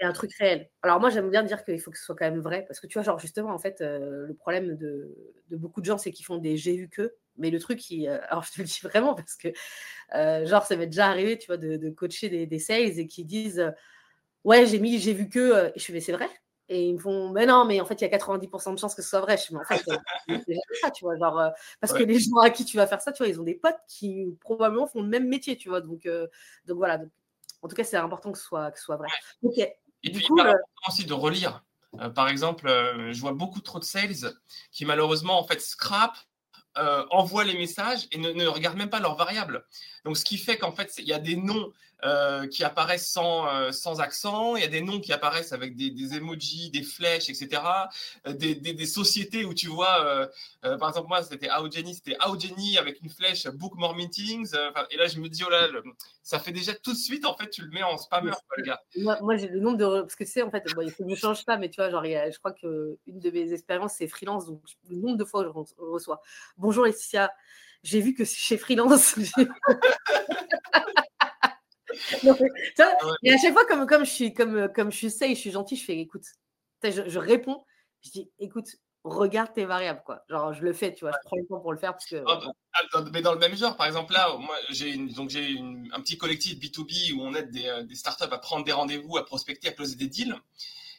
[0.00, 0.70] et un truc réel.
[0.82, 2.86] Alors moi, j'aime bien dire qu'il faut que ce soit quand même vrai, parce que
[2.86, 5.14] tu vois, genre justement, en fait, euh, le problème de,
[5.50, 8.18] beaucoup de gens, c'est qu'ils font des j'ai vu que, mais le truc, qui, euh,
[8.28, 9.48] alors je te le dis vraiment, parce que,
[10.14, 13.24] euh, genre, ça m'est déjà arrivé, tu vois, de, coacher des, des, sales et qui
[13.24, 13.72] disent,
[14.44, 16.28] ouais, j'ai mis j'ai vu que, et je fais, c'est vrai?
[16.70, 18.94] Et ils me font, mais non, mais en fait, il y a 90% de chances
[18.94, 19.38] que ce soit vrai.
[19.38, 19.82] Je me en fait,
[20.28, 21.16] c'est ça, tu vois.
[21.16, 21.50] Genre,
[21.80, 23.54] parce que les gens à qui tu vas faire ça, tu vois, ils ont des
[23.54, 25.80] potes qui probablement font le même métier, tu vois.
[25.80, 26.06] Donc,
[26.66, 26.98] donc voilà.
[26.98, 27.10] Donc,
[27.62, 29.08] en tout cas, c'est important que ce soit, que ce soit vrai.
[30.02, 31.64] Et puis, il est euh, important aussi de relire.
[32.00, 34.32] Euh, par exemple, euh, je vois beaucoup trop de sales
[34.72, 36.16] qui malheureusement en fait scrap
[37.10, 39.66] envoient les messages et ne, ne, regardent même pas leurs variables.
[40.08, 41.70] Donc, ce qui fait qu'en fait, il y a des noms
[42.02, 45.76] euh, qui apparaissent sans, euh, sans accent, il y a des noms qui apparaissent avec
[45.76, 47.60] des, emojis, des flèches, etc.
[48.26, 50.26] Euh, des, des, sociétés où tu vois,
[50.62, 54.54] par exemple, moi, c'était Jenny, c'était Jenny avec une flèche Book More Meetings.
[54.90, 55.68] et là, je me dis, oh là,
[56.22, 58.80] ça fait déjà tout de suite, en fait, tu le mets en spammer, le gars.
[59.20, 60.00] Moi, j'ai le nombre de.
[60.00, 62.38] Parce que sais, en fait, il faut que change pas, mais tu vois, genre, je
[62.38, 66.22] crois qu'une de mes expériences, c'est freelance, donc le nombre de fois où je reçois.
[66.56, 67.30] Bonjour Laetitia,
[67.82, 69.16] j'ai vu que chez Freelance.
[73.22, 75.50] et à chaque fois, comme, comme, je suis, comme, comme je suis safe, je suis
[75.50, 76.24] gentille, je fais écoute,
[76.82, 77.64] je, réponds,
[78.02, 78.68] je dis écoute,
[79.04, 80.22] regarde tes variables, quoi.
[80.28, 82.22] Genre, je le fais, tu vois, je prends le temps pour le faire parce que.
[82.26, 82.40] Ah,
[82.92, 85.58] ah, mais dans le même genre, par exemple, là, moi, j'ai donc j'ai
[85.92, 89.16] un petit collectif B2B où on aide des, euh, des startups à prendre des rendez-vous,
[89.16, 90.36] à prospecter, à closer des deals.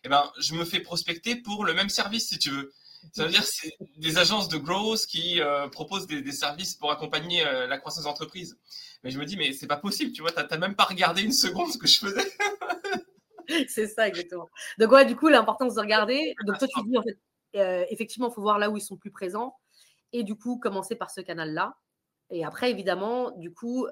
[0.02, 2.72] Et eh ben, je me fais prospecter pour le même service, si tu veux.
[3.14, 7.46] Ça veut dire c'est des agences de growth qui euh, proposent des, services pour accompagner
[7.46, 8.60] euh, la croissance d'entreprise.
[9.04, 11.22] Mais je me dis, mais c'est pas possible, tu vois, tu n'as même pas regardé
[11.22, 12.32] une seconde ce que je faisais.
[13.68, 14.50] c'est ça, exactement.
[14.78, 16.36] Donc, ouais, du coup, l'importance de regarder.
[16.46, 17.18] Donc, toi, tu dis, en fait,
[17.56, 19.56] euh, effectivement, il faut voir là où ils sont plus présents.
[20.12, 21.76] Et du coup, commencer par ce canal-là.
[22.32, 23.88] Et après, évidemment, du coup,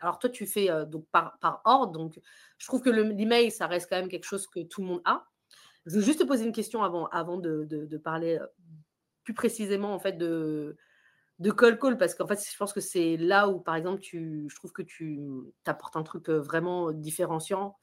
[0.00, 1.92] alors toi, tu fais donc par, par, ordre.
[1.92, 2.20] Donc,
[2.58, 5.24] je trouve que l'email, ça reste quand même quelque chose que tout le monde a.
[5.86, 8.38] Je veux juste te poser une question avant, avant de, parler
[9.24, 10.76] plus précisément en fait de,
[11.38, 14.46] de call call parce qu'en fait, je pense que c'est là où, par exemple, tu,
[14.48, 15.20] je trouve que tu
[15.64, 17.76] apportes un truc vraiment différenciant.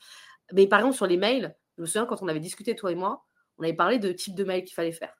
[0.51, 2.95] Mais par exemple, sur les mails, je me souviens quand on avait discuté, toi et
[2.95, 3.25] moi,
[3.57, 5.13] on avait parlé de type de mail qu'il fallait faire.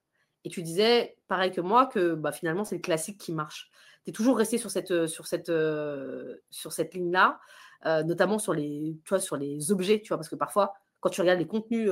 [0.43, 3.69] Et tu disais, pareil que moi, que bah, finalement, c'est le classique qui marche.
[4.04, 7.39] Tu es toujours resté sur cette, euh, sur cette, euh, sur cette ligne-là,
[7.86, 11.10] euh, notamment sur les, tu vois, sur les objets, tu vois, parce que parfois, quand
[11.10, 11.89] tu regardes les contenus,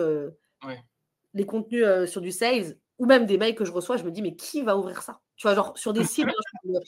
[1.33, 4.21] les contenus sur du sales, ou même des mails que je reçois, je me dis,
[4.21, 5.21] mais qui va ouvrir ça?
[5.35, 6.79] Tu vois, genre sur des sites, hein,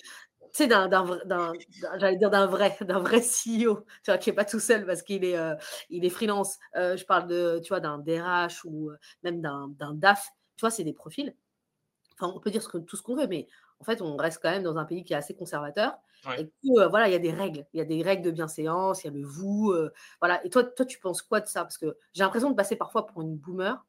[0.54, 1.54] tu sais, d'un,
[1.98, 5.02] j'allais dire d'un vrai, d'un vrai CEO, tu vois, qui n'est pas tout seul parce
[5.02, 5.56] qu'il est, euh,
[5.90, 6.60] est freelance.
[6.76, 10.30] Euh, je parle de, tu vois, d'un DRH ou euh, même d'un, DAF.
[10.56, 11.36] Tu vois, c'est des profils.
[12.20, 13.48] Enfin, on peut dire tout ce qu'on veut, mais
[13.80, 15.98] en fait, on reste quand même dans un pays qui est assez conservateur.
[16.38, 16.50] Et
[16.90, 17.66] voilà, il y a des règles.
[17.74, 19.74] Il y a des règles de bienséance, il y a le vous.
[20.22, 20.44] voilà.
[20.46, 21.64] Et toi, toi, tu penses quoi de ça?
[21.64, 23.86] Parce que j'ai l'impression de passer parfois pour une boomer.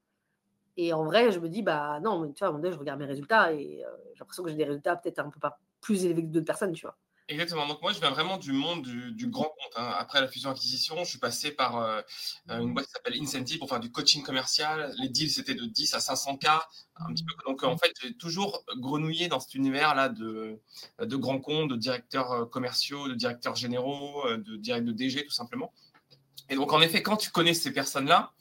[0.76, 2.74] Et en vrai, je me dis, bah non, mais tu vois, à un moment donné,
[2.74, 5.40] je regarde mes résultats et j'ai l'impression que j'ai des résultats peut-être un peu
[5.80, 6.98] plus élevé que d'autres personnes, tu vois?
[7.28, 7.66] Exactement.
[7.66, 9.72] Donc moi, je viens vraiment du monde du, grand compte.
[9.76, 9.94] Hein.
[9.98, 12.02] Après la fusion-acquisition, je suis passé par euh,
[12.50, 14.94] une boîte qui s'appelle Incentive pour faire du coaching commercial.
[14.98, 16.60] Les deals, c'était de 10 à 500K.
[16.96, 17.32] Un petit peu.
[17.46, 20.60] Donc en fait, j'ai toujours grenouillé dans cet univers-là de,
[21.00, 25.24] de grands comptes, de directeurs euh, commerciaux, de directeurs généraux, euh, de directeurs de DG,
[25.24, 25.72] tout simplement.
[26.50, 28.32] Et donc en effet, quand tu connais ces personnes-là,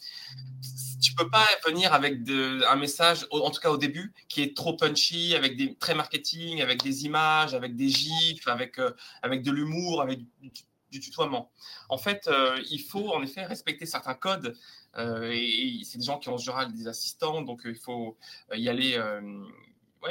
[1.04, 4.76] tu peux pas venir avec un message, en tout cas au début, qui est trop
[4.76, 9.52] punchy, avec des traits marketing, avec des images, avec des gifs, avec, euh, avec de
[9.52, 11.52] l'humour, avec du, tutoiement.
[11.90, 14.56] En fait, euh, il faut en effet respecter certains codes.
[14.98, 18.18] Euh, et, c'est des gens qui ont en général des assistants, donc il faut
[18.54, 19.00] y aller,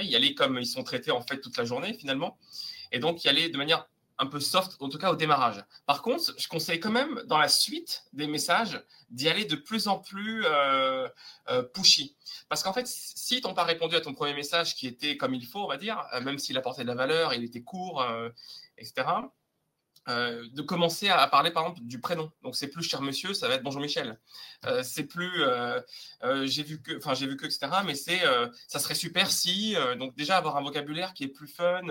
[0.00, 2.37] y aller comme ils sont traités en fait toute la journée finalement.
[2.90, 5.64] Et donc y aller de manière un peu soft, en tout cas au démarrage.
[5.87, 9.88] Par contre, je conseille quand même dans la suite des messages d'y aller de plus
[9.88, 11.09] en plus euh,
[11.48, 12.16] euh, pushy.
[12.48, 15.46] Parce qu'en fait, si n'as pas répondu à ton premier message qui était comme il
[15.46, 18.05] faut, on va dire, euh, même s'il apportait de la valeur, il était court,
[18.79, 19.07] etc.,
[20.09, 22.33] euh, de commencer à, parler par exemple du prénom.
[22.43, 24.19] Donc c'est plus cher monsieur, ça va être bonjour Michel.
[24.67, 25.81] Euh, c'est plus euh,
[26.45, 27.69] j'ai vu que, enfin j'ai vu que etc.
[27.87, 28.21] Mais c'est
[28.67, 31.83] ça serait super si donc déjà avoir un vocabulaire qui est plus fun,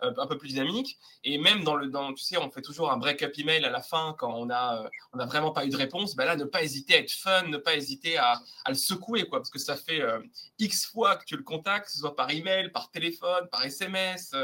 [0.00, 2.96] un peu plus dynamique et même dans le dans tu sais on fait toujours un
[2.96, 6.16] break-up email à la fin quand on a on a vraiment pas eu de réponse.
[6.16, 9.28] Ben là ne pas hésiter à être fun, ne pas hésiter à, à le secouer
[9.28, 10.02] quoi parce que ça fait
[10.58, 14.34] x fois que tu le contactes, que ce soit par email, par téléphone, par SMS,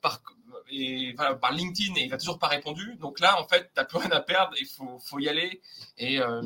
[0.00, 0.22] par
[0.70, 2.96] et par LinkedIn et il n'a toujours pas répondu.
[2.96, 5.60] Donc là, en fait, tu n'as plus rien à perdre, il faut, faut y aller.
[5.98, 6.42] Et, euh,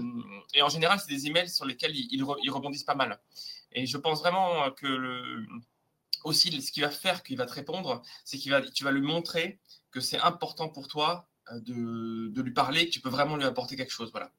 [0.54, 3.20] et en général, c'est des emails sur lesquels ils, ils, rebondissent pas mal.
[3.72, 5.46] Et je pense vraiment que
[6.24, 9.58] aussi, ce qui va faire qu'il va te répondre, c'est que tu vas lui montrer
[9.90, 13.92] que c'est important pour toi de, de, lui parler, tu peux vraiment lui apporter quelque
[13.92, 14.10] chose.
[14.12, 14.30] Voilà.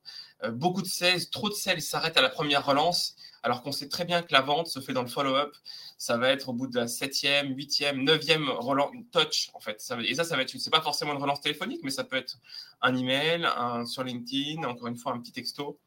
[0.44, 3.90] Euh, beaucoup de sales, trop de sales s'arrêtent à la première relance, alors qu'on sait
[3.90, 5.56] très bien que la vente se fait dans le follow-up.
[5.98, 9.82] Ça va être au bout de la septième, huitième, neuvième relance touch, en fait.
[9.82, 12.16] Ça, et ça, ça va être, c'est pas forcément une relance téléphonique, mais ça peut
[12.16, 12.38] être
[12.82, 15.80] un email, un sur LinkedIn, encore une fois un petit texto,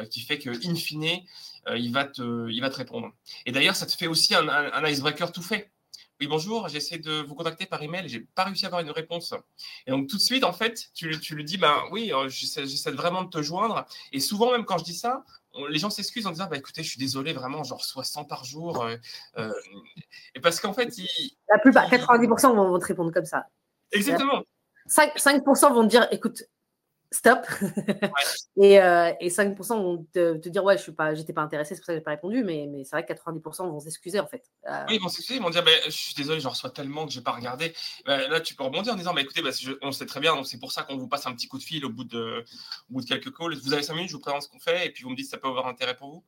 [0.00, 1.20] euh, qui fait que, in fine,
[1.74, 3.12] il va te, il va te répondre.
[3.46, 5.70] Et d'ailleurs, ça te fait aussi un, un icebreaker tout fait.
[6.22, 9.34] Oui, bonjour, j'essaie de vous contacter par email, j'ai pas réussi à avoir une réponse.
[9.88, 12.92] Et donc tout de suite, en fait, tu, tu lui dis, ben oui, euh, j'essaie
[12.92, 13.84] vraiment de te joindre.
[14.12, 15.24] Et souvent, même quand je dis ça,
[15.68, 18.84] les gens s'excusent en disant, bah écoutez, je suis désolé, vraiment, genre 60 par jour.
[18.84, 18.94] Euh,
[19.36, 19.52] euh,
[20.36, 20.94] et parce qu'en fait,
[21.48, 23.46] la plupart, 90% vont te répondre comme ça.
[23.90, 24.44] Exactement.
[24.88, 26.44] 5%, 5 vont te dire, écoute,
[27.12, 27.46] stop.
[28.56, 31.80] et, euh, et, 5% vont te, dire ouais, je suis pas, j'étais pas intéressé, c'est
[31.80, 32.42] pour ça que j'ai pas répondu.
[32.44, 34.50] Mais, mais c'est vrai que 90% vont s'excuser en fait.
[34.68, 37.06] Euh, oui, ils vont s'excuser, ils vont dire bah, je suis désolé, j'en reçois tellement
[37.06, 37.74] que j'ai pas regardé.
[38.04, 39.50] Bah, là, tu peux rebondir en disant bah, écoutez, bah,
[39.82, 41.62] on sait très bien, donc c'est pour ça qu'on vous passe un petit coup de
[41.62, 42.44] fil au bout de,
[42.90, 43.54] au bout de quelques calls.
[43.54, 45.26] Vous avez 5 minutes, je vous présente ce qu'on fait et puis vous me dites
[45.26, 46.24] si ça peut avoir intérêt pour vous.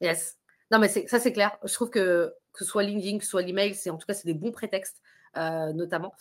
[0.00, 0.36] Yes.
[0.70, 1.56] Non, mais ça, c'est clair.
[1.64, 4.14] Je trouve que que ce soit LinkedIn, que ce soit l'email, c'est en tout cas,
[4.14, 5.02] c'est des bons prétextes,
[5.36, 6.14] euh, notamment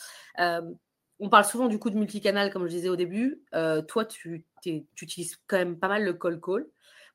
[1.20, 3.42] on parle souvent du coup de multicanal, comme je disais au début.
[3.54, 6.68] Euh, toi, tu, utilises quand même pas mal le call call.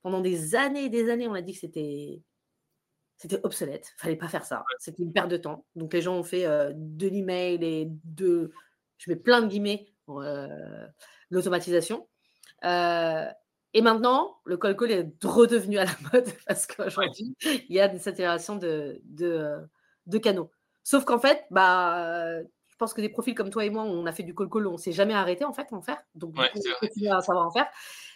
[0.02, 2.22] Pendant des années et des années, on a dit que c'était
[3.18, 3.92] c'était obsolète.
[3.98, 4.64] Fallait pas faire ça.
[4.78, 5.66] C'était une perte de temps.
[5.76, 8.50] Donc les gens ont fait de l'email et de,
[8.96, 9.92] je mets plein de guillemets,
[11.28, 12.08] l'automatisation.
[12.62, 17.88] et maintenant, le call call est redevenu à la mode parce qu'aujourd'hui, il y a
[17.88, 19.58] des saturation de, de,
[20.06, 20.50] de canaux.
[20.82, 22.40] Sauf qu'en fait, bah,
[22.80, 24.92] pense que des profils comme toi et moi, on a fait du call, on s'est
[24.92, 26.02] jamais arrêté en fait en faire.
[26.14, 27.66] Donc, on continue à savoir en faire.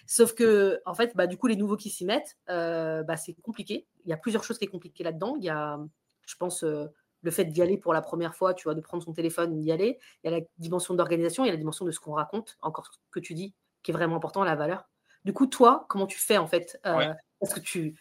[0.06, 3.34] Sauf que, en fait, bah, du coup, les nouveaux qui s'y mettent, euh, bah, c'est
[3.34, 3.86] compliqué.
[4.04, 5.36] Il y a plusieurs choses qui sont compliquées là-dedans.
[5.38, 5.78] Il y a,
[6.26, 6.86] je pense, euh,
[7.22, 9.70] le fait d'y aller pour la première fois, tu vois, de prendre son téléphone, d'y
[9.70, 9.98] aller.
[10.22, 12.56] Il y a la dimension d'organisation, il y a la dimension de ce qu'on raconte,
[12.60, 14.88] encore ce que tu dis, qui est vraiment important, la valeur.
[15.24, 17.98] Du coup, toi, comment tu fais en fait euh, Parce que tu,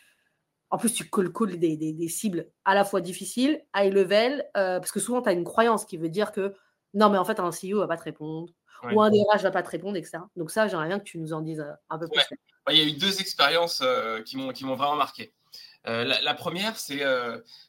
[0.73, 4.99] en plus, tu call des, des, cibles à la fois difficiles, high level, parce que
[4.99, 6.55] souvent, tu as une croyance qui veut dire que
[6.95, 8.51] non, mais en fait, un CEO va pas te répondre
[8.91, 10.19] ou un DRH ne va pas te répondre, etc.
[10.35, 12.21] Donc ça, j'aimerais bien que tu nous en dises euh, un peu plus.
[12.65, 15.33] Bah, il y a eu deux expériences euh, qui m'ont vraiment marqué.
[15.87, 17.03] Euh, la, première, c'est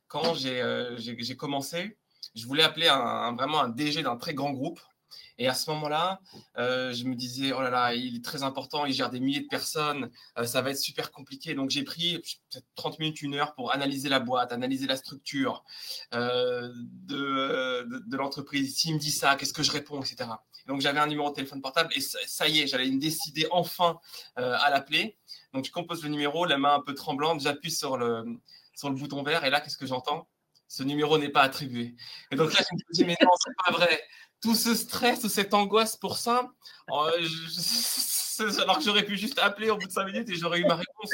[0.09, 1.99] quand j'ai commencé,
[2.35, 4.81] je voulais appeler un, vraiment un DG d'un très grand groupe
[5.37, 6.21] et à ce moment-là,
[6.59, 9.41] euh, je me disais, oh là là, il est très important, il gère des milliers
[9.41, 11.55] de personnes, euh, ça va être super compliqué.
[11.55, 12.19] Donc j'ai pris
[12.51, 15.65] peut-être 30 minutes, une heure pour analyser la boîte, analyser la structure
[16.15, 18.77] euh, de, de, l'entreprise.
[18.77, 20.31] S'il me dit ça, qu'est-ce que je réponds, etc.
[20.67, 23.99] donc j'avais un numéro de téléphone portable et ça, y est, j'allais me décider enfin
[24.37, 25.19] à l'appeler.
[25.53, 28.25] Donc je compose le numéro, la main un peu tremblante, j'appuie sur le,
[28.75, 30.29] sur le bouton vert et là, qu'est-ce que j'entends?
[30.69, 31.95] Ce numéro n'est pas attribué.
[32.31, 34.03] Et donc là, je me dis, mais non, c'est pas vrai
[34.45, 36.53] tout ce stress, cette angoisse pour ça,
[36.91, 37.09] oh,
[38.61, 40.75] alors que j'aurais pu juste appeler au bout de cinq minutes et j'aurais eu ma
[40.75, 41.13] réponse.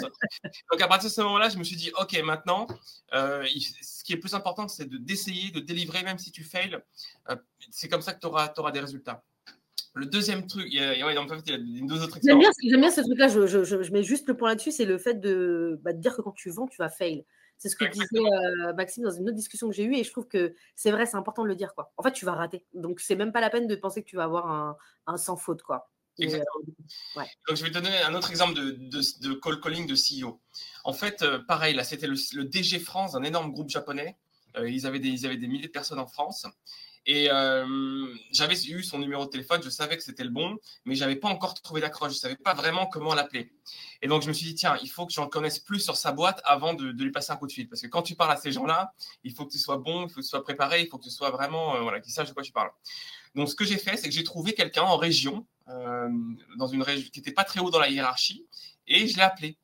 [0.72, 2.66] Donc à partir de ce moment-là, je me suis dit, ok, maintenant,
[3.14, 3.46] euh,
[3.82, 6.76] ce qui est plus important, c'est d'essayer, de, délivrer, même si tu fails.
[7.28, 7.36] Euh,
[7.70, 9.22] c'est comme ça que tu auras, auras, des résultats.
[9.94, 13.00] Le deuxième truc, il y a, il y a deux autres J'aime bien, bien, ce
[13.00, 16.00] truc-là, je, je, je, mets juste le point là-dessus, c'est le fait de, bah, de,
[16.00, 17.24] dire que quand tu vends, tu vas fail.
[17.60, 20.10] C'est ce que disait euh, Maxime dans une autre discussion que j'ai eue et je
[20.10, 21.74] trouve que c'est vrai, c'est important de le dire.
[21.74, 21.92] Quoi.
[21.98, 22.64] En fait, tu vas rater.
[22.72, 25.36] Donc, c'est même pas la peine de penser que tu vas avoir un, un sans
[25.36, 25.60] faute.
[25.60, 25.90] Quoi.
[26.20, 26.40] Euh,
[27.46, 30.40] Donc, je vais te donner un autre exemple de, de, call calling de CEO.
[30.84, 34.16] En fait, euh, pareil, là, c'était le, le, DG France d'un énorme groupe japonais.
[34.64, 36.46] ils, avaient des, ils avaient des milliers de personnes en France.
[37.06, 40.94] Et euh, j'avais eu son numéro de téléphone, je savais que c'était le bon, mais
[40.94, 43.52] je n'avais pas encore trouvé d'accroche, je ne savais pas vraiment comment l'appeler.
[44.02, 46.12] Et donc je me suis dit, tiens, il faut que j'en connaisse plus sur sa
[46.12, 47.68] boîte avant de, lui passer un coup de fil.
[47.68, 48.92] Parce que quand tu parles à ces gens-là,
[49.24, 51.04] il faut que tu sois bon, il faut que tu sois préparé, il faut que
[51.04, 52.70] tu sois vraiment, euh, voilà, qu'ils sachent de quoi tu parles.
[53.34, 56.08] Donc ce que j'ai fait, c'est que j'ai trouvé quelqu'un en région, euh,
[56.56, 58.46] dans une région qui n'était pas très haut dans la hiérarchie,
[58.90, 59.56] et je l'ai appelé.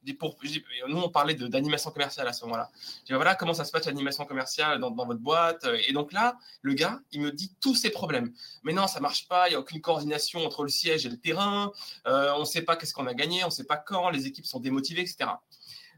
[0.89, 2.71] Nous, on parlait d'animation commerciale à ce moment-là.
[3.01, 6.37] Je dit, voilà, comment ça se passe l'animation commerciale dans, votre boîte Et donc là,
[6.63, 8.33] le gars, il me dit tous ses problèmes.
[8.63, 11.19] Mais non, ça marche pas, il n'y a aucune coordination entre le siège et le
[11.19, 11.73] terrain,
[12.07, 14.27] euh, on ne sait pas qu'est-ce qu'on a gagné, on ne sait pas quand, les
[14.27, 15.31] équipes sont démotivées, etc.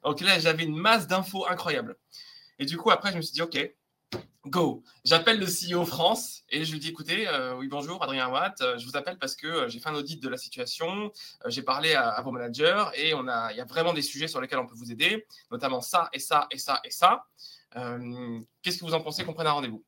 [0.03, 1.97] Donc là, j'avais une masse d'infos incroyable.
[2.59, 3.59] Et du coup, après, je me suis dit, OK,
[4.49, 4.83] Go.
[5.05, 8.79] J'appelle le CEO France et je lui dis écoutez, euh, oui, bonjour, Adrien Watt, euh,
[8.79, 11.13] je vous appelle parce que euh, j'ai fait un audit de la situation,
[11.47, 14.41] j'ai parlé à, vos managers et on a, il y a vraiment des sujets sur
[14.41, 17.27] lesquels on peut vous aider, notamment ça et ça et ça et ça.
[18.63, 19.85] Qu'est-ce que vous en pensez qu'on prenne un rendez-vous?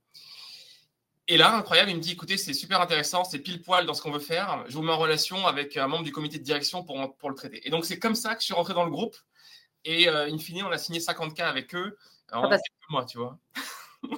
[1.28, 4.02] Et là, incroyable, il me dit écoutez, c'est super intéressant, c'est pile poil dans ce
[4.02, 4.64] qu'on veut faire.
[4.68, 7.36] Je vous mets en relation avec un membre du comité de direction pour, pour le
[7.36, 7.66] traiter.
[7.66, 9.16] Et donc, c'est comme ça que je suis rentré dans le groupe.
[9.84, 11.96] Et in fine, on a signé 50K avec eux
[12.32, 13.38] en quelques mois, tu vois.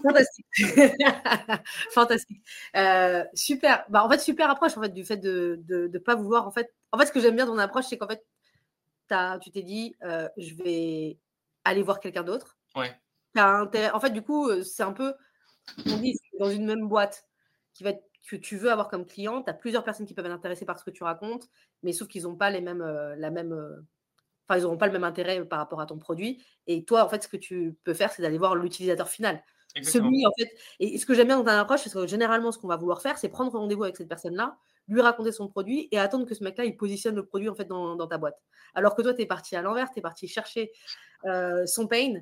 [0.03, 0.47] Fantastique.
[1.91, 2.43] Fantastique.
[2.77, 3.85] Euh, super.
[3.89, 6.47] Bah, en fait, super approche en fait, du fait de ne de, pas vouloir.
[6.47, 8.25] En fait, en fait, ce que j'aime bien dans ton approche, c'est qu'en fait,
[9.11, 11.19] as, tu t'es dit, euh, je vais
[11.65, 12.57] aller voir quelqu'un d'autre.
[12.77, 12.95] Ouais.
[13.37, 15.15] En fait, du coup, euh, c'est un peu,
[15.87, 17.27] on dit, dans une même boîte
[17.75, 20.25] qui va être, que tu veux avoir comme client, tu as plusieurs personnes qui peuvent
[20.25, 21.49] être intéressées par ce que tu racontes,
[21.83, 22.83] mais sauf qu'ils n'ont pas les mêmes,
[23.17, 23.53] la même,
[24.47, 26.43] enfin, ils n'auront pas le même intérêt par rapport à ton produit.
[26.69, 29.43] Et toi, en fait, ce que tu peux faire, c'est d'aller voir l'utilisateur final.
[29.83, 32.59] Celui, en fait, et ce que j'aime bien dans ta approche, c'est que généralement, ce
[32.59, 34.59] qu'on va vouloir faire, c'est prendre rendez-vous avec cette personne-là,
[34.89, 37.65] lui raconter son produit et attendre que ce mec-là, il positionne le produit en fait
[37.65, 38.39] dans, ta boîte.
[38.75, 40.73] Alors que toi, tu es parti à l'envers, tu es parti chercher
[41.25, 42.21] euh, son pain,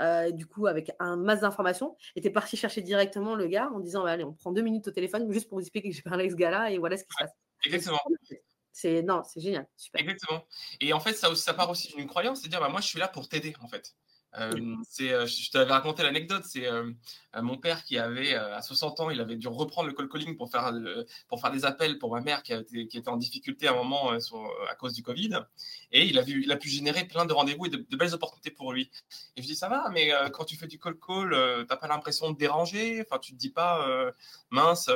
[0.00, 3.70] euh, du coup, avec un masse d'informations, et tu es parti chercher directement le gars
[3.74, 6.02] en disant Allez, on prend deux minutes au téléphone juste pour vous expliquer que j'ai
[6.02, 7.32] parlé avec ce gars-là et voilà ce qui se passe.
[7.64, 8.00] Exactement.
[8.72, 10.00] C'est non, c'est génial, super.
[10.00, 10.46] Exactement.
[10.80, 12.98] Et en fait, ça, ça part aussi d'une croyance, c'est dire bah, moi, je suis
[12.98, 13.94] là pour t'aider, en fait.
[14.38, 16.90] Euh, c'est, euh, je t'avais raconté l'anecdote, c'est euh,
[17.42, 20.50] mon père qui avait à 60 ans, il avait dû reprendre le call calling pour
[20.50, 20.72] faire
[21.28, 22.54] pour faire des appels pour ma mère qui,
[22.88, 25.40] qui était en difficulté à un moment à cause du Covid,
[25.90, 28.50] et il a vu, il a pu générer plein de rendez-vous et de, belles opportunités
[28.50, 28.90] pour lui.
[29.36, 32.30] Et je dis ça va, mais quand tu fais du call call, t'as pas l'impression
[32.30, 33.86] de déranger, enfin tu te dis pas
[34.50, 34.88] mince,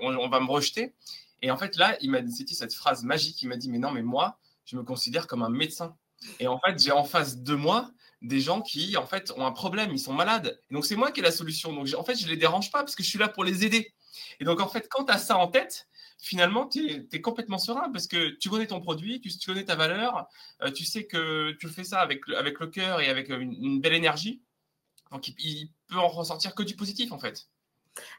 [0.00, 0.94] on, va me rejeter.
[1.42, 3.90] Et en fait là, il m'a dit cette phrase magique, il m'a dit mais non
[3.90, 5.96] mais moi, je me considère comme un médecin
[6.40, 7.90] Et en fait, j'ai en face de moi
[8.22, 10.60] des gens qui, en fait, ont un problème, ils sont malades.
[10.70, 11.72] donc, c'est moi qui ai la solution.
[11.72, 13.64] Donc, en fait, je ne les dérange pas parce que je suis là pour les
[13.64, 13.92] aider.
[14.40, 17.90] Et donc, en fait, quand tu as ça en tête, finalement, tu es, complètement serein
[17.90, 20.28] parce que tu connais ton produit, tu, connais ta valeur,
[20.62, 23.94] euh, tu sais que tu fais ça avec, avec le cœur et avec une, belle
[23.94, 24.40] énergie.
[25.10, 27.48] Donc, il, peut en ressortir que du positif, en fait.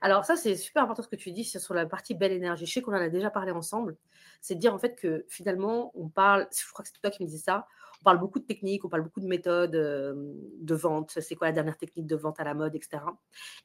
[0.02, 2.68] Alors ça, c'est super important ce que tu dis sur la partie belle énergie.
[2.68, 3.98] Je sais qu'on en a déjà parlé ensemble.
[4.40, 7.24] C'est de dire en fait que finalement, on parle, je crois que c'est toi qui
[7.24, 7.68] me disais ça,
[8.04, 11.18] on parle beaucoup de techniques, on parle beaucoup de méthodes de vente.
[11.22, 13.02] C'est quoi la dernière technique de vente à la mode, etc.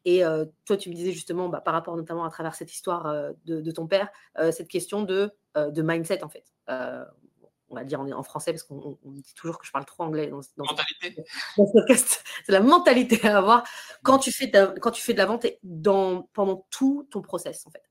[0.04, 0.22] Et
[0.64, 3.88] toi, tu me disais justement, bah, par rapport notamment à travers cette histoire de, ton
[3.88, 4.08] père,
[4.52, 6.44] cette question de, de mindset, en fait.
[6.68, 10.40] on va dire en, français parce qu'on dit toujours que je parle trop anglais dans,
[10.56, 11.24] dans mentalité.
[12.46, 13.64] C'est la mentalité à avoir
[14.04, 17.70] quand tu fais, quand tu fais de la vente dans, pendant tout ton process, en
[17.70, 17.82] fait.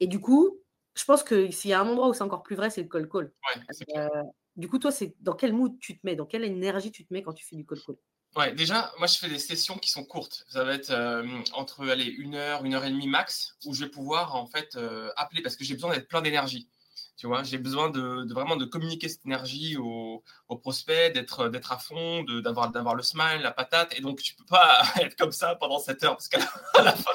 [0.00, 0.60] Et du coup,
[0.96, 2.88] je pense que s'il y a un endroit où c'est encore plus vrai, c'est le
[2.88, 3.24] call call.
[3.24, 4.22] Ouais,
[4.56, 7.12] du coup, toi, c'est dans quel mood tu te mets, dans quelle énergie tu te
[7.12, 7.96] mets quand tu fais du call call?
[8.36, 10.44] Ouais, déjà, moi, je fais des sessions qui sont courtes.
[10.48, 13.84] Ça va être euh, entre allez, une heure, une heure et demie max, où je
[13.84, 16.68] vais pouvoir en fait euh, appeler parce que j'ai besoin d'être plein d'énergie.
[17.16, 20.22] Tu vois, j'ai besoin de, vraiment de communiquer cette énergie aux,
[20.60, 23.98] prospects, d'être d'être à fond, d'avoir d'avoir le smile, la patate.
[23.98, 26.38] Et donc, tu peux pas être comme ça pendant cette heure parce qu'à
[26.82, 27.12] la fin,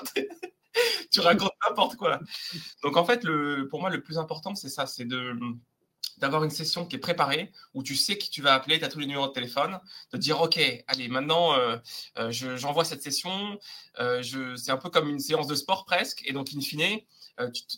[1.11, 2.19] tu racontes n'importe quoi.
[2.81, 5.35] Donc, en fait, le, pour moi, le plus important, c'est ça, c'est de
[6.21, 8.89] d'avoir une session qui est préparée, où tu sais qui tu vas appeler, tu as
[8.89, 9.79] tous les numéros de téléphone,
[10.13, 11.77] de dire, OK, allez, maintenant, euh,
[12.19, 13.59] euh, j'envoie cette session.
[13.99, 14.21] Euh,
[14.55, 16.21] c'est un peu comme une séance de sport presque.
[16.25, 16.99] Et donc, in fine,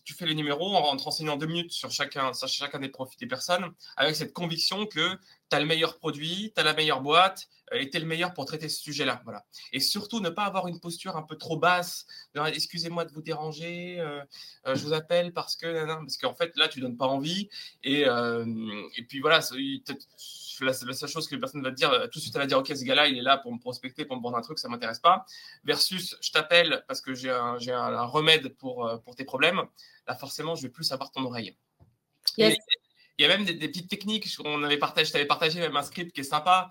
[0.04, 3.18] tu, fais les numéros en, te renseignant deux minutes sur chacun, sur chacun des profils
[3.18, 5.18] des personnes, avec cette conviction que
[5.54, 8.34] tu as le meilleur produit, tu as la meilleure boîte, et tu es le meilleur
[8.34, 9.22] pour traiter ce sujet-là.
[9.24, 9.46] Voilà.
[9.72, 14.00] Et surtout, ne pas avoir une posture un peu trop basse, excusez-moi de vous déranger,
[14.00, 14.24] euh,
[14.66, 17.50] euh, je vous appelle parce que, parce qu'en fait, là, tu donnes pas envie.
[17.84, 18.46] Et, euh,
[18.98, 19.42] et puis voilà,
[20.62, 22.48] la, la, seule chose que la personne va te dire, tout de suite, elle va
[22.48, 24.58] dire, OK, ce gars-là, il est là pour me prospecter, pour me vendre un truc,
[24.58, 25.24] ça m'intéresse pas.
[25.64, 29.62] Versus, je t'appelle parce que j'ai un, un, remède pour, pour tes problèmes.
[30.08, 31.56] Là, forcément, je vais plus avoir ton oreille.
[33.18, 34.28] Il y a même des, petites techniques.
[34.44, 36.70] On avait partagé, je t'avais partagé même un script qui est sympa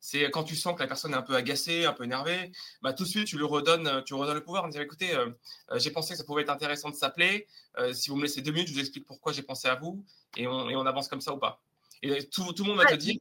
[0.00, 2.50] c'est quand tu sens que la personne est un peu agacée, un peu énervée,
[2.80, 5.28] bah, tout de suite, tu lui redonnes, tu redonnes le pouvoir en disant écoutez, euh,
[5.70, 7.46] euh, j'ai pensé que ça pouvait être intéressant de s'appeler.
[7.78, 10.02] Euh, si vous me laissez deux minutes, je vous explique pourquoi j'ai pensé à vous
[10.36, 11.62] et on, et on, avance comme ça ou pas.
[12.02, 13.16] Et tout, tout le monde va te dire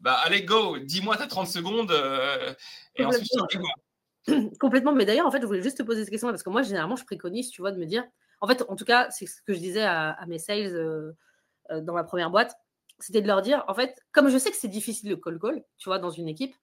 [0.00, 1.92] bah, allez, go, dis-moi, tu as 30 secondes.
[2.96, 3.28] et ensuite,
[4.58, 4.92] Complètement.
[4.92, 6.96] Mais d'ailleurs, en fait, je voulais juste te poser cette question parce que moi, généralement,
[6.96, 8.04] je préconise, tu vois, de me dire
[8.40, 11.14] en fait, en tout cas, c'est ce que je disais à, à mes sales
[11.80, 12.54] dans ma première boîte
[13.02, 15.64] c'était de leur dire, en fait, comme je sais que c'est difficile le call call,
[15.78, 16.54] tu vois, dans une équipe,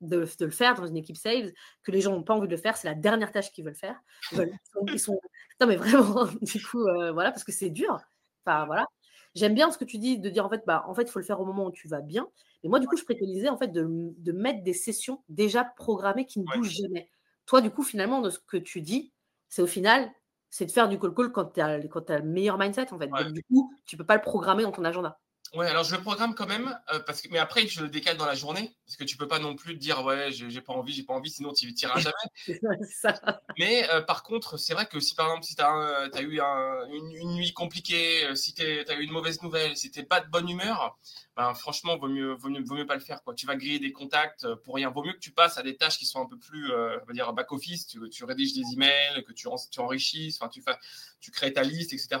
[0.00, 2.60] de, le faire dans une équipe sales, que les gens n'ont pas envie de le
[2.60, 3.98] faire, c'est la dernière tâche qu'ils veulent faire.
[4.32, 5.18] Ils, sont,
[5.60, 8.00] Non, mais vraiment, du coup, euh, voilà, parce que c'est dur.
[8.44, 8.86] Enfin, voilà.
[9.34, 11.18] J'aime bien ce que tu dis de dire, en fait, bah, en fait, il faut
[11.18, 12.28] le faire au moment où tu vas bien.
[12.62, 16.26] Mais moi, du coup, je préconisais, en fait, de, de mettre des sessions déjà programmées
[16.26, 17.10] qui ne bougent jamais.
[17.46, 19.12] Toi, du coup, finalement, de ce que tu dis,
[19.48, 20.10] c'est au final,
[20.56, 23.08] c'est de faire du call call quand tu as, as, le meilleur mindset, en fait.
[23.08, 25.18] Donc, du coup, tu peux pas le programmer dans ton agenda.
[25.54, 28.16] Ouais, alors je le programme quand même, euh, parce que, mais après je le décale
[28.16, 30.72] dans la journée, parce que tu peux pas non plus te dire ouais, j'ai pas
[30.72, 32.00] envie, j'ai pas envie, sinon tu tireras
[32.48, 32.58] jamais.
[32.82, 33.14] ça.
[33.56, 36.40] Mais euh, par contre, c'est vrai que si par exemple, si tu as, as, eu
[36.40, 40.28] une, nuit compliquée, euh, si tu as eu une mauvaise nouvelle, si tu pas de
[40.28, 40.98] bonne humeur,
[41.36, 43.22] ben, franchement, vaut mieux, vaut, mieux, vaut mieux pas le faire.
[43.22, 43.34] Quoi.
[43.34, 44.90] Tu vas griller des contacts pour rien.
[44.90, 47.12] Vaut mieux que tu passes à des tâches qui sont un peu plus, on va
[47.12, 50.76] dire, back-office, tu, tu rédiges des emails, que tu, tu enrichisses, tu, fais,
[51.20, 52.18] tu crées ta liste, etc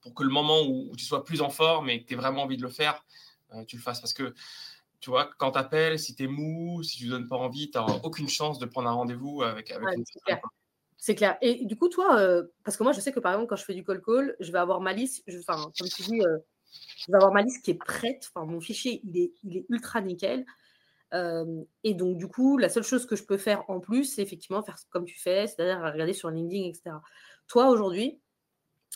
[0.00, 2.42] pour que le moment où, tu sois plus en forme et que tu aies vraiment
[2.42, 3.04] envie de le faire,
[3.54, 4.00] euh, tu le fasses.
[4.00, 4.34] Parce que,
[5.00, 7.70] tu vois, quand tu appelles, si tu es mou, si tu ne donnes pas envie,
[7.70, 10.40] tu n'auras aucune chance de prendre un rendez-vous avec, avec une personne.
[10.96, 11.38] C'est clair.
[11.40, 13.64] Et du coup, toi, euh, parce que moi, je sais que par exemple, quand je
[13.64, 16.38] fais du call call, je vais avoir ma liste, enfin, comme tu dis, euh,
[16.98, 18.30] je vais avoir ma liste qui est prête.
[18.34, 20.44] Enfin, mon fichier, il est, il est ultra nickel.
[21.84, 24.62] et donc, du coup, la seule chose que je peux faire en plus, c'est effectivement
[24.62, 26.96] faire comme tu fais, c'est-à-dire regarder sur LinkedIn, etc.
[27.46, 28.20] Toi, aujourd'hui,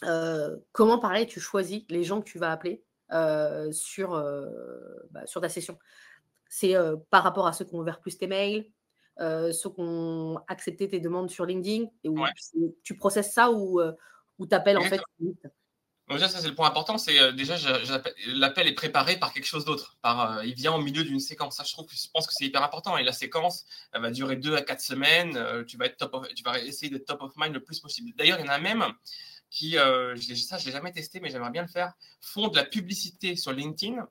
[0.03, 4.11] euh, comment, pareil, tu choisis les gens que tu vas appeler euh, sur,
[5.11, 5.79] bah, sur ta session?
[6.49, 6.75] C'est
[7.11, 8.67] par rapport à ceux qui ont ouvert plus tes mails,
[9.19, 12.19] ceux qui ont accepté tes demandes sur LinkedIn, et où
[12.83, 13.81] tu, processes ça ou,
[14.41, 15.01] tu appelles en fait
[16.11, 17.57] déjà, ça c'est le point important, c'est déjà
[18.27, 19.97] l'appel est préparé par quelque chose d'autre.
[20.03, 21.57] Par, il vient au milieu d'une séquence.
[21.57, 22.99] Ça, je trouve, je pense que c'est hyper important.
[22.99, 25.65] Et la séquence, elle va durer deux à quatre semaines.
[25.67, 28.11] tu vas être top tu vas essayer d'être top of mind le plus possible.
[28.17, 28.85] D'ailleurs, il y en a même
[29.55, 32.57] qui, euh, ça je ne l'ai jamais testé, mais j'aimerais bien le faire, font de
[32.57, 34.07] la publicité sur LinkedIn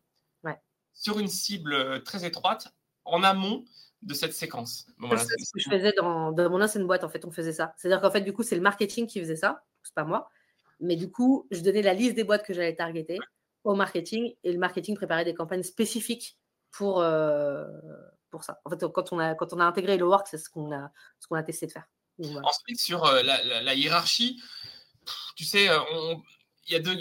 [0.95, 2.67] sur une cible euh, très étroite
[3.03, 3.65] en amont
[4.03, 4.85] de cette séquence.
[4.99, 7.73] c'est ce que je faisais dans, mon ancienne boîte, en fait, on faisait ça.
[7.77, 10.29] C'est-à-dire qu'en fait, du coup, c'est le marketing qui faisait ça, c'est pas moi.
[10.79, 13.17] Mais du coup, je donnais la liste des boîtes que j'allais targeter
[13.63, 16.37] au marketing et le marketing préparait des campagnes spécifiques
[16.69, 17.03] pour,
[18.29, 18.61] pour ça.
[18.63, 20.91] En fait, quand on a, quand on a intégré le work, c'est ce qu'on a,
[21.19, 21.89] ce qu'on a testé de faire.
[22.43, 24.39] Ensuite, sur la, hiérarchie,
[25.35, 25.67] tu sais,
[26.67, 26.97] il y a deux,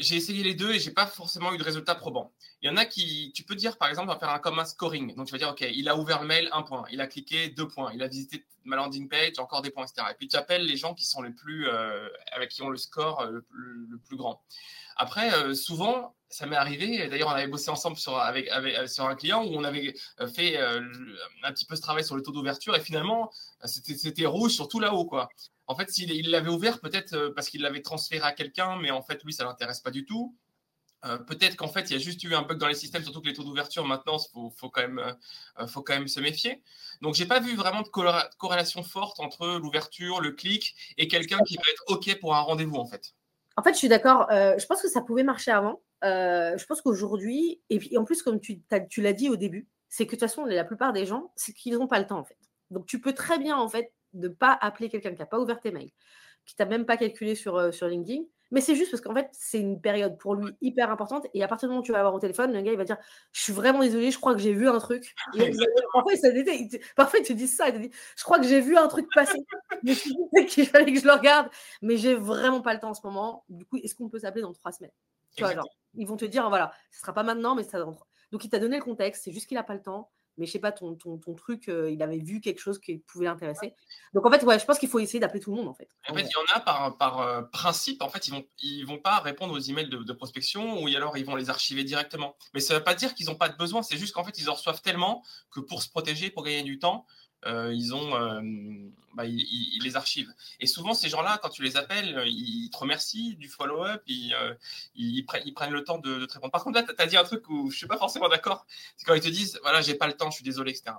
[0.00, 2.32] j'ai essayé les deux et j'ai pas forcément eu de résultat probant.
[2.62, 4.60] Il y en a qui, tu peux dire par exemple, on va faire un comme
[4.60, 5.16] un scoring.
[5.16, 6.84] Donc tu vas dire, ok, il a ouvert le mail, un point.
[6.92, 7.90] Il a cliqué, deux points.
[7.92, 10.06] Il a visité ma landing page, encore des points, etc.
[10.12, 12.76] Et puis tu appelles les gens qui sont les plus, euh, avec qui ont le
[12.76, 14.42] score euh, le, plus grand.
[14.96, 17.08] Après, euh, souvent, ça m'est arrivé.
[17.08, 18.48] D'ailleurs, on avait bossé ensemble sur, avec,
[18.86, 19.94] sur un client où on avait
[20.34, 23.30] fait un petit peu ce travail sur le taux d'ouverture et finalement,
[23.64, 25.28] c'était rouge sur tout là-haut, quoi.
[25.66, 29.22] En fait, s'il l'avait ouvert, peut-être parce qu'il l'avait transféré à quelqu'un, mais en fait,
[29.24, 30.36] lui, ça l'intéresse pas du tout.
[31.04, 33.20] Euh, peut-être qu'en fait, il y a juste eu un bug dans les systèmes, surtout
[33.20, 36.62] que les taux d'ouverture, maintenant, il faut, quand même, euh, faut quand même se méfier.
[37.00, 41.56] Donc, j'ai pas vu vraiment de corrélation forte entre l'ouverture, le clic et quelqu'un qui
[41.56, 43.14] va être OK pour un rendez-vous, en fait.
[43.56, 44.30] En fait, je suis d'accord.
[44.30, 45.80] Euh, je pense que ça pouvait marcher avant.
[46.02, 48.62] je pense qu'aujourd'hui, et en plus, comme tu,
[48.98, 51.74] l'as dit au début, c'est que de toute façon, la plupart des gens, c'est qu'ils
[51.74, 52.38] n'ont pas le temps, en fait.
[52.70, 55.60] Donc, tu peux très bien, en fait, ne pas appeler quelqu'un qui n'a pas ouvert
[55.60, 55.90] tes mails,
[56.46, 58.22] qui t'a même pas calculé sur LinkedIn
[58.52, 61.26] mais c'est juste parce qu'en fait, c'est une période pour lui hyper importante.
[61.32, 62.84] Et à partir du moment où tu vas avoir au téléphone, le gars, il va
[62.84, 62.98] dire
[63.32, 65.14] Je suis vraiment désolé, je crois que j'ai vu un truc.
[65.92, 66.12] parfois,
[66.94, 67.68] parfois, ils te disent ça.
[67.70, 69.38] Ils te disent Je crois que j'ai vu un truc passer.
[69.82, 71.48] mais je qu'il fallait que je le regarde.
[71.80, 73.44] Mais j'ai vraiment pas le temps en ce moment.
[73.48, 74.92] Du coup, est-ce qu'on peut s'appeler dans trois semaines?
[75.34, 75.54] Tu vois,
[75.94, 77.78] Ils vont te dire Voilà, ce sera pas maintenant, mais ça.
[77.78, 79.24] Donc, il t'a donné le contexte.
[79.24, 81.68] C'est juste qu'il n'a pas le temps mais je sais pas, ton, ton, ton truc,
[81.68, 83.74] euh, il avait vu quelque chose qui pouvait l'intéresser.
[84.14, 85.88] Donc en fait, ouais, je pense qu'il faut essayer d'appeler tout le monde en fait.
[86.08, 88.84] En fait, il y en a par, par euh, principe, en fait, ils vont, ils
[88.84, 92.36] vont pas répondre aux emails de, de prospection ou alors ils vont les archiver directement.
[92.54, 94.38] Mais ça ne veut pas dire qu'ils n'ont pas de besoin, c'est juste qu'en fait,
[94.38, 97.06] ils en reçoivent tellement que pour se protéger, pour gagner du temps,
[97.46, 98.40] euh, ils ont, euh,
[99.14, 100.32] bah, ils, les archivent.
[100.60, 105.24] Et souvent, ces gens-là, quand tu les appelles, euh, ils te remercient du follow-up, ils,
[105.26, 106.52] prennent le temps de, te répondre.
[106.52, 108.66] Par contre, là, tu as dit un truc où je suis pas forcément d'accord.
[108.96, 110.96] C'est quand ils te disent, voilà, j'ai pas le temps, je suis désolé, etc.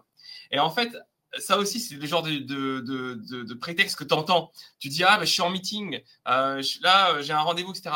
[0.52, 0.98] Et en fait,
[1.40, 4.52] ça aussi, c'est le genre de, de, prétexte que tu entends.
[4.80, 7.96] Tu dis, ah, je suis en meeting, là, j'ai un rendez-vous, etc.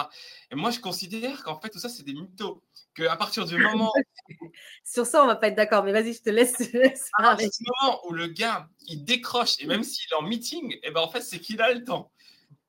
[0.51, 2.63] Et moi, je considère qu'en fait, tout ça, c'est des mythos
[2.97, 3.93] qu'à partir du moment.
[4.83, 6.55] Sur ça, on va pas être d'accord, mais vas-y, je te laisse.
[7.19, 10.73] à partir du moment où le gars, il décroche, et même s'il est en meeting,
[10.73, 12.11] et eh ben, en fait, c'est qu'il a le temps.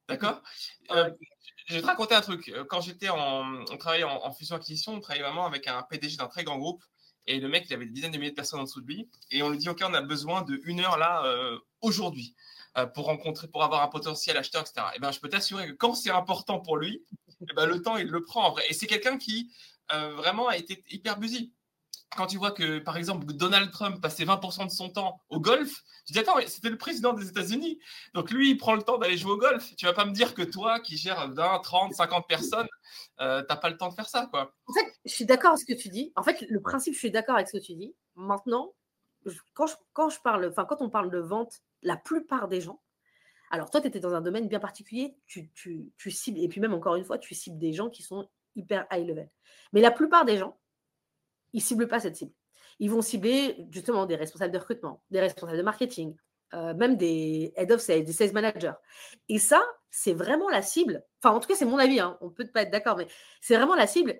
[0.09, 0.43] D'accord?
[0.91, 1.11] Euh,
[1.66, 2.53] Je vais te raconter un truc.
[2.68, 3.64] Quand j'étais en.
[3.70, 6.83] On travaillait en, fusion-acquisition, on travaillait vraiment avec un PDG d'un très grand groupe.
[7.26, 9.11] Et le mec, il avait des dizaines de milliers de personnes en dessous de lui.
[9.31, 12.35] Et on lui dit OK, on a besoin de une heure là, euh, aujourd'hui,
[12.79, 14.87] euh, pour rencontrer, pour avoir un potentiel acheteur, etc.
[14.97, 17.03] Et ben, je peux t'assurer que quand c'est important pour lui,
[17.43, 18.64] et ben, le temps, il le prend en vrai.
[18.70, 19.53] Et c'est quelqu'un qui
[19.93, 21.53] euh, vraiment a été hyper busy.
[22.16, 25.82] Quand tu vois que, par exemple, Donald Trump passait 20% de son temps au golf,
[26.07, 27.78] tu dis, attends, c'était le président des États-Unis.
[28.14, 29.76] Donc lui, il prend le temps d'aller jouer au golf.
[29.76, 32.66] Tu vas pas me dire que toi, qui gères 20, 30, 50 personnes,
[33.20, 34.55] euh, t'as pas le temps de faire ça, quoi.
[34.66, 36.12] En fait, je suis d'accord avec ce que tu dis.
[36.16, 37.95] En fait, le principe, je suis d'accord avec ce que tu dis.
[38.16, 38.72] Maintenant,
[39.53, 42.80] quand, quand, je parle, enfin, quand on parle de vente, la plupart des gens,
[43.51, 46.61] alors toi, tu étais dans un domaine bien particulier, tu, tu, tu cibles, et puis
[46.61, 48.28] même encore une fois, tu cibles des gens qui sont
[48.59, 49.31] hyper high level.
[49.73, 50.59] Mais la plupart des gens,
[51.53, 52.33] ils ne ciblent pas cette cible.
[52.81, 56.17] Ils vont cibler justement des responsables de recrutement, des responsables de marketing,
[56.55, 58.75] euh, même des head of sales, des sales managers.
[59.29, 61.05] Et ça, c'est vraiment la cible.
[61.23, 62.01] Enfin, en tout cas, c'est mon avis.
[62.01, 63.07] Hein, on peut pas être d'accord, mais
[63.41, 64.19] c'est vraiment la cible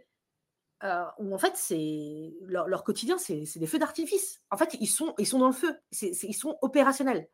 [0.84, 4.43] euh, où en fait, c'est leur, quotidien, c'est des feux d'artifice.
[4.51, 5.76] En fait, ils sont, ils sont dans le feu.
[6.03, 7.28] ils sont opérationnels.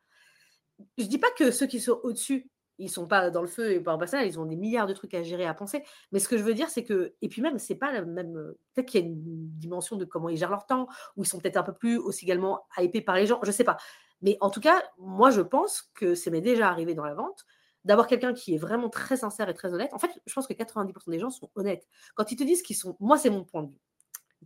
[0.97, 3.79] Je dis pas que ceux qui sont au-dessus ils sont pas dans le feu et
[3.79, 5.83] pas en personnel, ils ont des milliards de trucs à gérer, à penser.
[6.11, 8.37] Mais ce que je veux dire, c'est que, et puis même, c'est pas la même.
[8.37, 9.21] Euh, peut-être qu'il y a une
[9.57, 12.25] dimension de comment ils gèrent leur temps, ou ils sont peut-être un peu plus aussi
[12.25, 13.77] également hypés par les gens, je sais pas.
[14.21, 17.45] Mais en tout cas, moi, je pense que ça m'est déjà arrivé dans la vente
[17.83, 19.93] d'avoir quelqu'un qui est vraiment très sincère et très honnête.
[19.93, 21.87] En fait, je pense que 90% des gens sont honnêtes.
[22.15, 22.97] Quand ils te disent qu'ils sont.
[22.99, 23.81] Moi, c'est mon point de vue.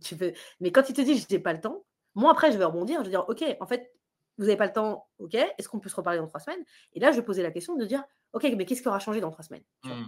[0.02, 0.32] Tu veux...
[0.60, 2.98] Mais quand ils te disent je n'ai pas le temps, moi, après, je vais rebondir.
[3.00, 3.92] Je vais dire ok, en fait,
[4.38, 6.64] vous n'avez pas le temps, ok, est-ce qu'on peut se reparler dans trois semaines?
[6.94, 9.20] Et là, je vais poser la question de dire Ok, mais qu'est-ce qui aura changé
[9.20, 10.04] dans trois semaines mmh,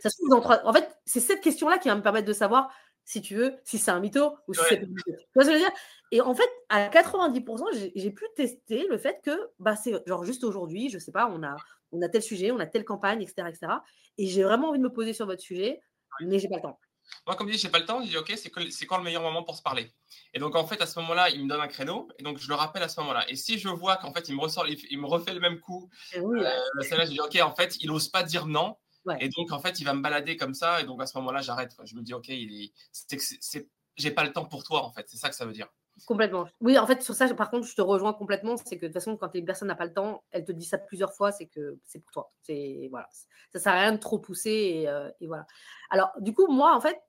[0.00, 0.66] Ça se trouve dans trois.
[0.66, 2.70] En fait, c'est cette question-là qui va me permettre de savoir
[3.04, 5.54] si tu veux, si c'est un mytho ou si c'est pas Tu vois ce que
[5.54, 5.72] je veux dire?
[6.12, 10.44] Et en fait, à 90%, j'ai pu tester le fait que bah, c'est genre juste
[10.44, 11.56] aujourd'hui, je sais pas, on a,
[11.92, 13.48] on a tel sujet, on a telle campagne, etc.
[13.48, 13.72] etc.
[14.18, 15.80] et j'ai vraiment envie de me poser sur votre sujet,
[16.20, 16.78] mais j'ai pas le temps.
[17.26, 18.50] Moi, comme je dis, j'ai pas le temps, je dis ok, c'est
[18.86, 19.92] quand le meilleur moment pour se parler
[20.34, 22.48] Et donc, en fait, à ce moment-là, il me donne un créneau, et donc je
[22.48, 23.28] le rappelle à ce moment-là.
[23.30, 25.90] Et si je vois qu'en fait, il me ressort, il, me refait le même coup,
[26.16, 28.76] oui, euh, là, je dis ok, en fait, il n'ose pas dire non.
[29.20, 31.40] Et donc, en fait, il va me balader comme ça, et donc à ce moment-là,
[31.40, 31.76] j'arrête.
[31.84, 33.62] Je me dis ok, il est,
[33.96, 35.06] j'ai pas le temps pour toi, en fait.
[35.08, 35.68] C'est ça que ça veut dire.
[36.04, 36.46] Complètement.
[36.60, 38.56] Oui, en fait, sur ça, par contre, je te rejoins complètement.
[38.58, 40.66] C'est que de toute façon, quand une personne n'a pas le temps, elle te dit
[40.66, 42.32] ça plusieurs fois, c'est que c'est pour toi.
[42.42, 43.08] C'est voilà,
[43.54, 45.46] ça sert à rien de trop pousser et, euh, voilà.
[45.90, 47.00] Alors, du coup, moi, en fait,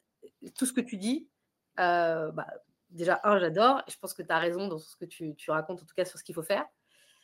[0.56, 1.28] tout ce que tu dis,
[1.80, 2.48] euh, bah,
[2.90, 3.84] déjà, un, j'adore.
[3.90, 6.06] Je pense que tu as raison dans ce que tu, tu, racontes, en tout cas
[6.06, 6.66] sur ce qu'il faut faire.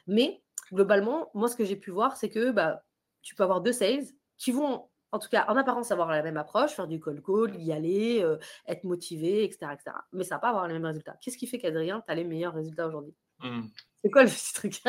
[0.08, 2.84] Mais globalement, moi, ce que j'ai pu voir, c'est que bah,
[3.22, 4.06] tu peux avoir deux sales
[4.38, 7.56] qui vont, en tout cas, en apparence, avoir la même approche, faire du call call,
[7.62, 8.38] y aller, euh,
[8.68, 9.96] être motivé, etc., etc.
[10.12, 11.16] Mais ça va pas avoir les mêmes résultats.
[11.22, 13.14] Qu'est-ce qui fait qu'Adrien, tu as les meilleurs résultats aujourd'hui?
[13.40, 13.68] Mmh.
[14.04, 14.82] C'est quoi le truc?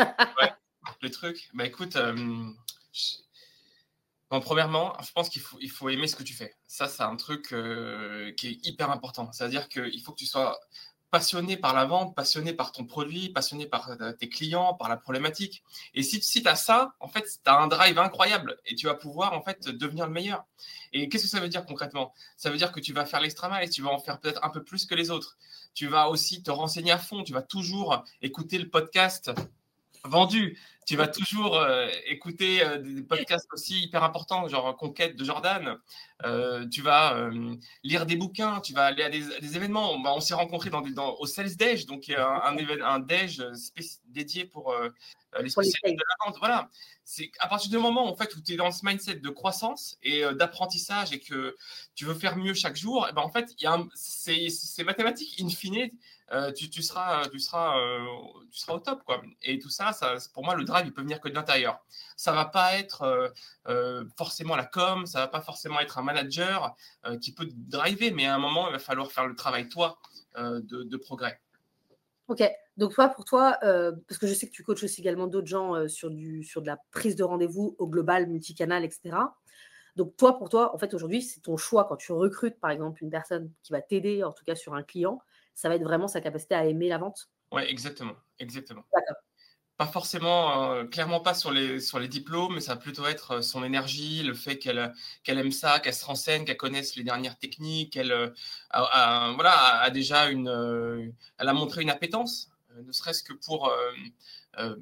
[1.02, 2.14] Le truc, bah écoute, euh,
[4.28, 6.54] premièrement, je pense qu'il faut, il faut aimer ce que tu fais.
[6.66, 9.30] Ça, c'est un truc euh, qui est hyper important.
[9.32, 10.58] C'est-à-dire qu'il faut que tu sois
[11.14, 14.96] passionné par la vente, passionné par ton produit, passionné par euh, tes clients, par la
[14.96, 15.62] problématique.
[15.94, 18.94] Et si, tu as ça, en fait, tu as un drive incroyable et tu vas
[18.94, 20.44] pouvoir en fait devenir le meilleur.
[20.92, 22.12] Et qu'est-ce que ça veut dire concrètement?
[22.36, 24.50] Ça veut dire que tu vas faire l'extra et tu vas en faire peut-être un
[24.50, 25.36] peu plus que les autres.
[25.72, 29.30] Tu vas aussi te renseigner à fond, tu vas toujours écouter le podcast
[30.05, 30.59] vendu.
[30.86, 35.78] Tu vas toujours euh, écouter euh, des podcasts aussi hyper importants, genre Conquête de Jordan.
[36.24, 37.30] Euh, tu vas
[37.82, 39.94] lire des bouquins, tu vas aller à des, événements.
[39.94, 43.42] On, s'est rencontrés dans, dans, au Sales Day, donc un, un, un Dej
[44.07, 44.74] dédié pour
[45.40, 46.36] les spécialistes de la vente.
[46.38, 46.68] Voilà.
[47.07, 49.98] C'est à partir du moment en fait, où tu es dans ce mindset de croissance
[50.02, 51.57] et d'apprentissage et que
[51.94, 53.55] tu veux faire mieux chaque jour, et eh ben, en fait,
[53.94, 55.40] c'est mathématique.
[55.40, 55.90] In fine,
[56.32, 58.04] euh, tu, seras, tu, seras, euh,
[58.50, 59.02] tu seras au top.
[59.04, 59.22] Quoi.
[59.42, 61.84] Et tout ça, ça, pour moi, le drive, il peut venir que de l'intérieur.
[62.16, 63.32] Ça ne va pas être
[63.66, 66.74] euh, forcément la com, ça ne va pas forcément être un manager
[67.20, 69.98] qui peut driver, mais à un moment, il va falloir faire le travail, toi,
[70.36, 71.40] de, progrès.
[72.28, 72.42] Ok,
[72.78, 75.86] donc toi, pour toi, parce que je sais que tu coaches aussi également d'autres gens
[75.88, 79.16] sur, du, sur de la prise de rendez-vous au global, multicanal, etc.
[79.96, 83.04] Donc toi, pour toi, en fait, aujourd'hui, c'est ton choix quand tu recrutes, par exemple,
[83.04, 85.20] une personne qui va t'aider, en tout cas sur un client,
[85.55, 88.14] ça va être vraiment sa capacité à aimer la vente Oui, exactement.
[88.38, 88.84] exactement.
[89.76, 93.32] Pas forcément, euh, clairement pas sur les, sur les diplômes, mais ça va plutôt être
[93.32, 94.92] euh, son énergie, le fait qu'elle
[95.24, 98.30] qu'elle aime ça, qu'elle se renseigne, qu'elle connaisse les dernières techniques, qu'elle euh,
[98.70, 102.50] a, voilà, a, déjà une, elle a montré une appétence,
[102.86, 103.72] ne serait-ce que pour
[104.59, 104.76] euh,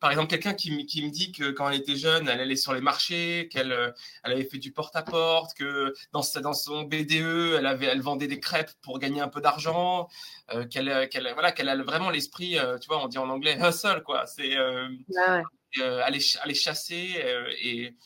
[0.00, 2.80] par exemple, quelqu'un qui, me dit que quand elle était jeune, elle allait sur les
[2.80, 3.90] marchés, qu'elle euh,
[4.24, 8.40] elle avait fait du porte-à-porte, que dans, dans, son BDE, elle, avait, elle vendait des
[8.40, 10.08] crêpes pour gagner un peu d'argent,
[10.52, 14.02] euh, qu'elle qu'elle voilà, qu'elle a vraiment l'esprit, tu vois, on dit en anglais hustle,
[14.04, 14.26] quoi.
[14.26, 17.22] C'est aller, aller, chasser
[17.62, 17.96] et,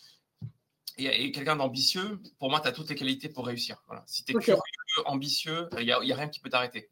[0.99, 2.21] et, quelqu'un d'ambitieux.
[2.39, 3.83] Pour moi, tu as toutes les qualités pour réussir.
[3.87, 4.05] Voilà.
[4.07, 4.61] Si tu es curieux,
[5.07, 6.91] ambitieux, il n'y a, a rien qui peut t'arrêter.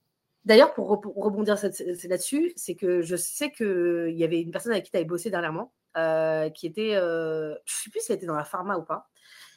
[0.49, 4.91] D'ailleurs, pour rebondir là-dessus, c'est que je sais qu'il y avait une personne avec qui
[4.91, 8.25] tu avais bossé dernièrement, euh, qui était, euh, je ne sais plus si elle était
[8.25, 9.11] dans la pharma ou pas.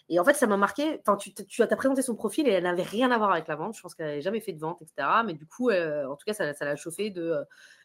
[0.09, 1.01] Et en fait, ça m'a marqué.
[1.17, 3.73] Tu, tu as présenté son profil et elle n'avait rien à voir avec la vente.
[3.73, 5.07] Je pense qu'elle n'avait jamais fait de vente, etc.
[5.25, 7.37] Mais du coup, euh, en tout cas, ça, l'a chauffé de,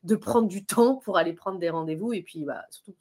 [0.03, 2.13] de prendre du temps pour aller prendre des rendez-vous.
[2.13, 2.97] Et puis, bah, surtout,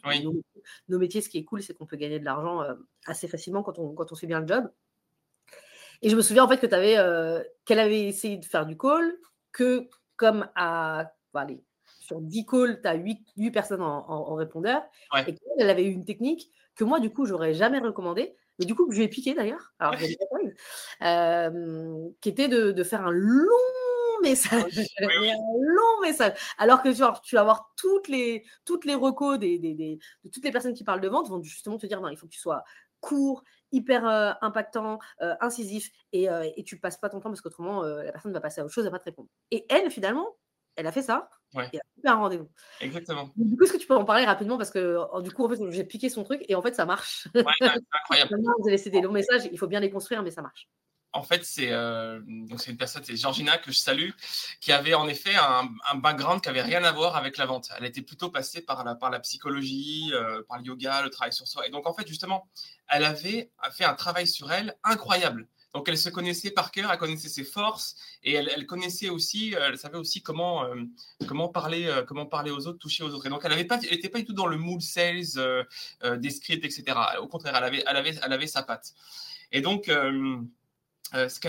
[0.87, 2.61] nos, métiers, ce qui est cool, c'est qu'on peut gagner de l'argent
[3.07, 4.69] assez facilement quand on, quand on fait bien le job.
[6.03, 6.95] Et je me souviens en fait que tu avais,
[7.65, 9.17] qu'elle avait essayé de faire du call,
[9.55, 11.63] que comme à, allez,
[12.01, 14.83] sur 10 calls, tu as 8, personnes en, répondeur,
[15.17, 18.75] et qu'elle avait eu une technique que moi, du coup, j'aurais jamais recommandé, mais du
[18.75, 19.95] coup, que je lui ai piqué d'ailleurs, alors
[21.01, 23.47] euh, qui était de, faire un long
[24.21, 29.39] message, un long message, alors que genre, tu vas avoir toutes les, toutes les recos
[29.39, 32.01] des, des, des, de toutes les personnes qui parlent de vente vont justement te dire,
[32.01, 32.63] non, il faut que tu sois
[33.05, 37.41] court, hyper euh, impactant, euh, incisif, et, euh, et, tu passes pas ton temps parce
[37.41, 39.29] qu'autrement, la personne va passer à autre chose, elle va pas te répondre.
[39.51, 40.35] Et elle, finalement,
[40.75, 41.29] elle a fait ça.
[41.53, 41.69] Ouais.
[41.71, 42.49] Et elle a fait un rendez-vous.
[42.81, 43.29] Exactement.
[43.35, 45.71] Du coup, est-ce que tu peux en parler rapidement Parce que du coup, en fait,
[45.71, 47.27] j'ai piqué son truc et en fait, ça marche.
[47.35, 48.35] Ouais, incroyable.
[48.59, 50.67] vous avez laissé des longs messages, il faut bien les construire, mais ça marche
[51.15, 52.19] en fait, c'est euh,
[52.57, 54.09] c'est une personne, c'est Georgina que je salue,
[54.59, 57.69] qui avait en effet un, background qui avait rien à voir avec la vente.
[57.77, 61.65] Elle était plutôt passée par la, psychologie, euh, par le yoga, le travail sur soi.
[61.65, 62.49] Et donc, en fait, justement,
[62.89, 65.47] elle avait fait un travail sur elle incroyable.
[65.73, 69.69] Donc, elle se connaissait par cœur, elle connaissait ses forces et elle, connaissait aussi, euh,
[69.69, 70.67] elle savait aussi comment,
[71.53, 73.25] parler, comment parler aux autres, toucher aux autres.
[73.25, 75.23] Et donc, elle n'était pas, du tout dans le mood sales,
[76.17, 76.83] des scripts, etc.
[77.19, 78.93] Au contraire, elle avait sa patte.
[79.53, 79.89] Et donc,
[81.13, 81.39] euh, ce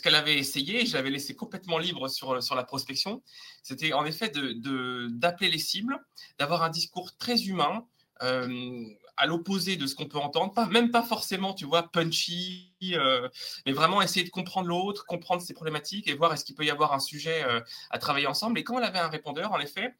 [0.00, 3.22] qu'elle avait essayé, je l'avais laissé complètement libre sur, la prospection,
[3.62, 5.98] c'était en effet d'appeler les cibles,
[6.38, 7.84] d'avoir un discours très humain,
[8.22, 8.84] euh,
[9.16, 13.28] à l'opposé de ce qu'on peut entendre, pas, même pas forcément, tu vois, punchy, euh,
[13.66, 16.70] mais vraiment essayer de comprendre l'autre, comprendre ses problématiques et voir est-ce qu'il peut y
[16.70, 17.44] avoir un sujet
[17.90, 18.58] à travailler ensemble.
[18.58, 19.94] Et quand elle avait un répondeur, en effet,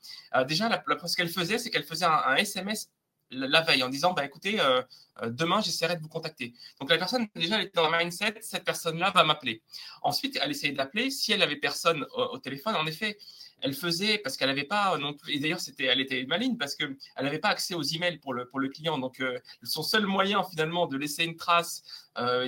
[0.46, 2.88] déjà, la, ce qu'elle faisait, c'est qu'elle faisait un, SMS
[3.30, 4.82] la veille en disant bah écoutez euh,
[5.22, 6.52] euh, demain j'essaierai de vous contacter.
[6.80, 9.62] Donc la personne déjà elle était dans le mindset cette personne là va m'appeler.
[10.02, 11.10] Ensuite elle essayait d'appeler.
[11.10, 13.18] Si elle avait personne au, téléphone en effet
[13.62, 16.74] elle faisait parce qu'elle n'avait pas non plus et d'ailleurs c'était elle était maligne parce
[16.74, 18.98] que elle n'avait pas accès aux emails pour le pour le client.
[18.98, 21.82] Donc euh, son seul moyen finalement de laisser une trace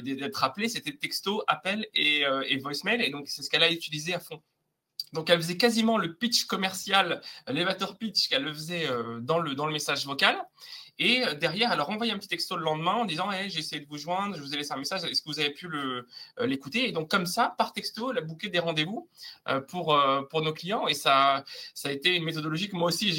[0.03, 3.03] d'être appelé c'était texto appel et, et voicemail.
[3.03, 4.43] Et donc c'est ce qu'elle a utilisé à fond
[5.12, 8.88] Donc, elle faisait quasiment le pitch commercial, l'évateur pitch qu'elle le faisait
[9.20, 10.36] dans, le, dans le message vocal.
[10.98, 13.80] Et derrière, elle a renvoyé un petit texto le lendemain en disant hey, J'ai essayé
[13.80, 15.68] de vous joindre, je vous ai laissé un message, est-ce que vous avez pu
[16.38, 16.88] l'écouter?
[16.88, 19.08] Et donc, comme ça, par texto, elle a booké des rendez-vous
[19.68, 19.98] pour,
[20.30, 20.86] pour nos clients.
[20.86, 21.44] Et ça,
[21.74, 23.10] ça a été une méthodologie que moi aussi,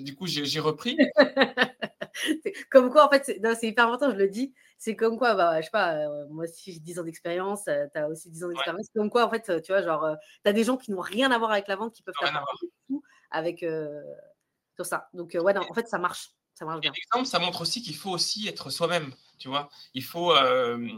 [0.00, 0.96] du coup, j'ai, repris.
[2.70, 4.52] comme quoi, en fait, c'est, hyper important, je le dis.
[4.78, 8.08] C'est comme quoi, bah, je sais pas, moi aussi j'ai 10 ans d'expérience, tu as
[8.08, 8.86] aussi 10 ans d'expérience.
[8.94, 11.38] Comme quoi, en fait, tu vois, genre, tu as des gens qui n'ont rien à
[11.38, 12.44] voir avec la vente qui peuvent faire
[12.88, 13.64] tout avec
[14.76, 15.08] sur ça.
[15.14, 16.30] Donc, ouais, non, en fait, ça marche.
[16.54, 16.92] Ça marche bien.
[16.92, 19.12] Exemple, ça montre aussi qu'il faut aussi être soi-même.
[19.38, 20.88] Tu vois, il faut euh,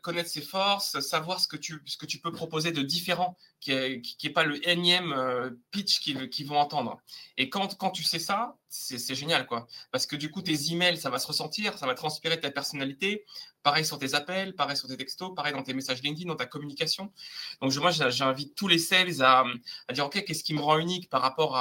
[0.00, 3.74] connaître ses forces, savoir ce que tu, ce que tu peux proposer de différent, qui
[3.74, 7.00] n'est qui, pas le énième euh, pitch qu'ils vont entendre.
[7.36, 9.66] Et quand, quand tu sais ça, c'est génial, quoi.
[9.90, 13.24] Parce que du coup, tes emails, ça va se ressentir, ça va transpirer ta personnalité.
[13.62, 16.46] Pareil sur tes appels, pareil sur tes textos, pareil dans tes messages LinkedIn, dans ta
[16.46, 17.12] communication.
[17.60, 19.44] Donc, moi, j'invite tous les sales à,
[19.92, 21.58] dire, OK, qu'est-ce qui me rend unique par rapport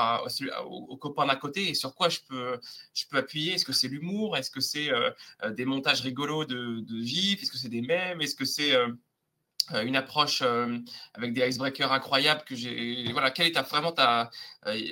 [0.65, 2.59] aux, copains d'à côté et sur quoi je peux,
[2.93, 3.53] je peux appuyer?
[3.53, 4.37] Est-ce que c'est l'humour?
[4.37, 5.11] Est-ce que c'est euh,
[5.51, 8.21] des montages rigolos de, de Est-ce que c'est des mèmes?
[8.21, 8.93] Est-ce que c'est euh, euh,
[9.73, 10.77] une approche euh,
[11.13, 14.29] avec des icebreakers incroyables que j'ai voilà quelle est vraiment ta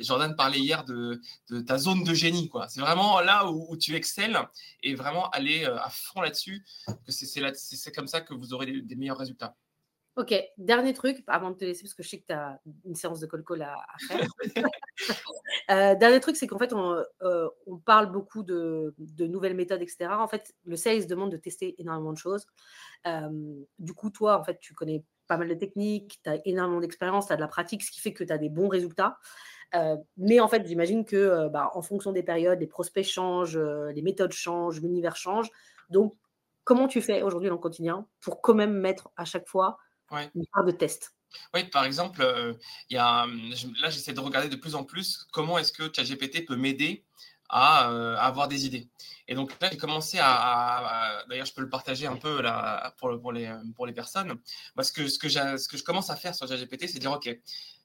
[0.02, 1.22] Jordan parlait hier de,
[1.66, 2.68] ta zone de génie quoi.
[2.70, 4.40] C'est vraiment là où, tu excelles
[4.84, 9.18] et vraiment aller à fond là-dessus que c'est comme ça que vous aurez des meilleurs
[9.18, 9.56] résultats
[10.18, 12.95] Ok, dernier truc, avant de te laisser, parce que je sais que tu as une
[12.95, 13.76] séance de call-call à,
[14.07, 14.28] faire.
[15.72, 17.49] Euh, dernier truc, c'est qu'en fait, on, euh,
[17.86, 20.05] parle beaucoup de, nouvelles méthodes, etc.
[20.11, 22.45] En fait, le sales demande de tester énormément de choses.
[23.07, 26.82] Euh, du coup, toi, en fait, tu connais pas mal de techniques, tu as énormément
[26.82, 29.18] d'expérience, tu as de la pratique, ce qui fait que tu as des bons résultats.
[30.18, 34.34] mais en fait, j'imagine que bah, en fonction des périodes, les prospects changent, les méthodes
[34.34, 35.49] changent, l'univers change.
[35.89, 36.13] Donc,
[36.63, 39.80] comment tu fais aujourd'hui dans le quotidien pour quand même mettre à chaque fois
[40.12, 41.14] une part de test.
[41.53, 42.53] Oui, par exemple, euh,
[42.89, 46.56] y a, là, j'essaie de regarder de plus en plus comment est-ce que ChatGPT peut
[46.56, 47.03] m'aider
[47.49, 48.88] à, euh, avoir des idées.
[49.28, 53.20] Et donc là, j'ai commencé à, d'ailleurs, je peux le partager un peu là pour,
[53.20, 54.36] pour, les, pour les personnes.
[54.76, 57.12] Moi, ce que, ce, que ce que je commence à faire sur ChatGPT, c'est dire,
[57.12, 57.30] OK,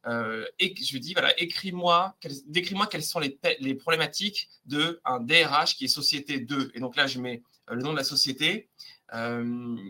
[0.06, 2.16] euh, et je lui dis, voilà, écris-moi,
[2.46, 6.72] décris-moi quelles sont les, les problématiques d'un DRH qui est société 2.
[6.74, 8.99] Et donc là, je mets le nom de la société, euh,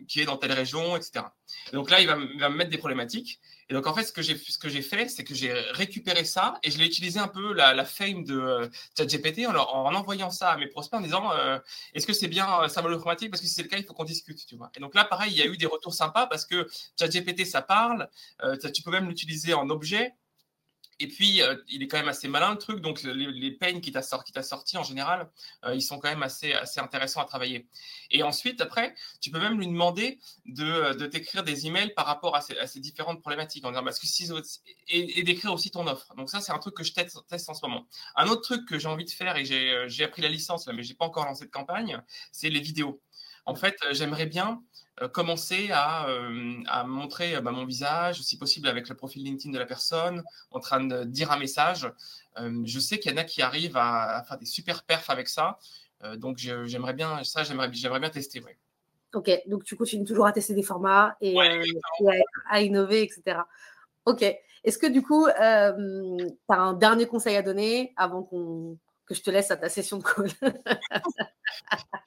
[0.09, 1.25] qui est dans telle région, etc.
[1.73, 3.41] donc là, il va, me mettre des problématiques.
[3.69, 6.71] Et donc, en fait, ce que j'ai, ce fait, c'est que j'ai récupéré ça et
[6.73, 8.69] je l'ai utilisé un peu la, fame de euh,
[8.99, 11.59] ChatGPT en, en, envoyant ça à mes prospects en disant euh,
[11.95, 13.31] est-ce que c'est bien ça informatique?
[13.31, 14.45] Parce que si c'est le cas, il faut qu'on discute.
[14.45, 14.73] Tu vois.
[14.77, 16.67] Et donc là, pareil, il y a eu des retours sympas parce que
[16.99, 18.09] ChatGPT, ça parle.
[18.75, 20.15] tu peux même l'utiliser en objet.
[21.03, 22.81] Et puis, euh, il est quand même assez malin le truc.
[22.81, 25.31] Donc, les, les pains qui t'a sorti, en général,
[25.65, 27.67] euh, ils sont quand même assez, assez intéressants à travailler.
[28.11, 32.05] Et ensuite, après, tu peux même lui demander de, euh, de t'écrire des emails par
[32.05, 33.65] rapport à ces, différentes problématiques.
[33.65, 34.31] En disant, parce que si,
[34.89, 36.15] et, et d'écrire aussi ton offre.
[36.17, 37.87] Donc, ça, c'est un truc que je teste, teste, en ce moment.
[38.15, 40.91] Un autre truc que j'ai envie de faire, et j'ai appris la licence, mais je
[40.91, 41.99] n'ai pas encore lancé de campagne,
[42.31, 43.01] c'est les vidéos.
[43.47, 44.63] En fait, j'aimerais bien
[45.03, 49.25] euh, commencer à, euh, à montrer euh, bah, mon visage, si possible avec le profil
[49.25, 51.91] LinkedIn de la personne, en train de dire un message.
[52.37, 55.59] je sais qu'il y en a qui arrivent à, faire des super perfs avec ça.
[56.17, 58.43] donc j'aimerais bien ça, j'aimerais bien tester.
[59.15, 61.37] Ok, donc tu continues toujours à tester des formats et,
[62.49, 63.41] à, innover, etc.
[64.05, 64.23] Ok.
[64.63, 65.75] Est-ce que du coup, tu as
[66.49, 68.79] un dernier conseil à donner avant qu'on
[69.11, 70.31] que je te laisse à ta session de call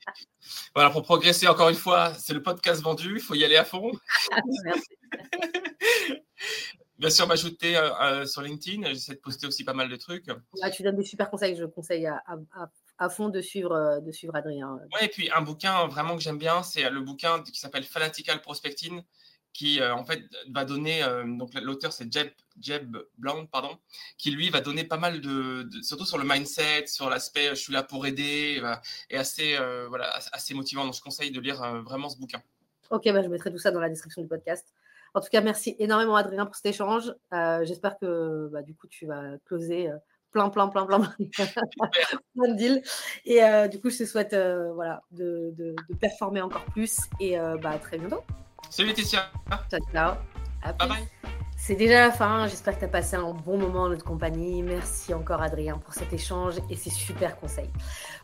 [0.76, 3.64] Voilà, pour progresser, encore une fois, c'est le podcast vendu, il faut y aller à
[3.64, 3.92] fond.
[6.98, 10.26] Bien sûr, m'ajouter euh, euh, sur LinkedIn, j'essaie de poster aussi pas mal de trucs.
[10.74, 14.80] tu donnes des super conseils, je conseille à, fond de suivre, euh, de suivre Adrien.
[14.94, 18.42] Oui, et puis un bouquin vraiment que j'aime bien, c'est le bouquin qui s'appelle Fanatical
[18.42, 19.04] Prospecting
[19.54, 22.30] qui euh, en fait va donner, euh, donc l'auteur c'est Jeb,
[22.60, 23.78] Jeb Blount, pardon,
[24.18, 27.74] qui lui va donner pas mal de, surtout sur le mindset, sur l'aspect je suis
[27.74, 28.62] là pour aider,
[29.10, 30.86] et assez, euh, voilà, assez motivant.
[30.86, 32.42] Donc je conseille de lire vraiment ce bouquin.
[32.90, 34.74] Ok, bah, je mettrai tout ça dans la description du podcast.
[35.14, 37.14] En tout cas, merci énormément Adrien pour cet échange.
[37.32, 39.90] J'espère que bah, du coup tu vas closer
[40.32, 41.14] plein, plein, plein, plein, plein
[42.48, 42.82] de deals.
[43.26, 43.40] Et
[43.70, 44.36] du coup, je te souhaite
[44.74, 48.24] voilà, de, de, performer encore plus et bah, à très bientôt.
[48.70, 49.32] Salut Laetitia.
[49.70, 50.16] Ciao, ciao.
[50.64, 51.08] Bye bye.
[51.66, 52.48] C'est déjà la fin.
[52.48, 54.62] J'espère que tu as passé un bon moment en notre compagnie.
[54.62, 57.70] Merci encore, Adrien, pour cet échange et ces super conseils.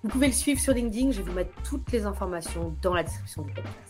[0.04, 1.12] Vous pouvez le suivre sur LinkedIn.
[1.12, 3.89] Je vais vous mettre toutes les informations dans la description du podcast.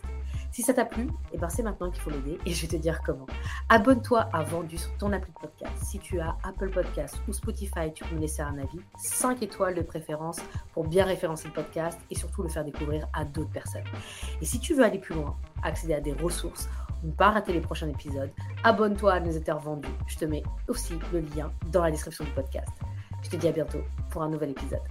[0.51, 2.75] Si ça t'a plu, eh ben c'est maintenant qu'il faut l'aider et je vais te
[2.75, 3.27] dire comment.
[3.69, 5.73] Abonne-toi à Vendu sur ton appli de podcast.
[5.83, 9.75] Si tu as Apple Podcast ou Spotify, tu peux me laisser un avis, 5 étoiles
[9.75, 10.39] de préférence
[10.73, 13.83] pour bien référencer le podcast et surtout le faire découvrir à d'autres personnes.
[14.41, 16.67] Et si tu veux aller plus loin, accéder à des ressources,
[17.03, 18.31] ne pas rater les prochains épisodes,
[18.63, 19.89] abonne-toi à Newsletter Vendu.
[20.07, 22.71] Je te mets aussi le lien dans la description du podcast.
[23.21, 24.81] Je te dis à bientôt pour un nouvel épisode.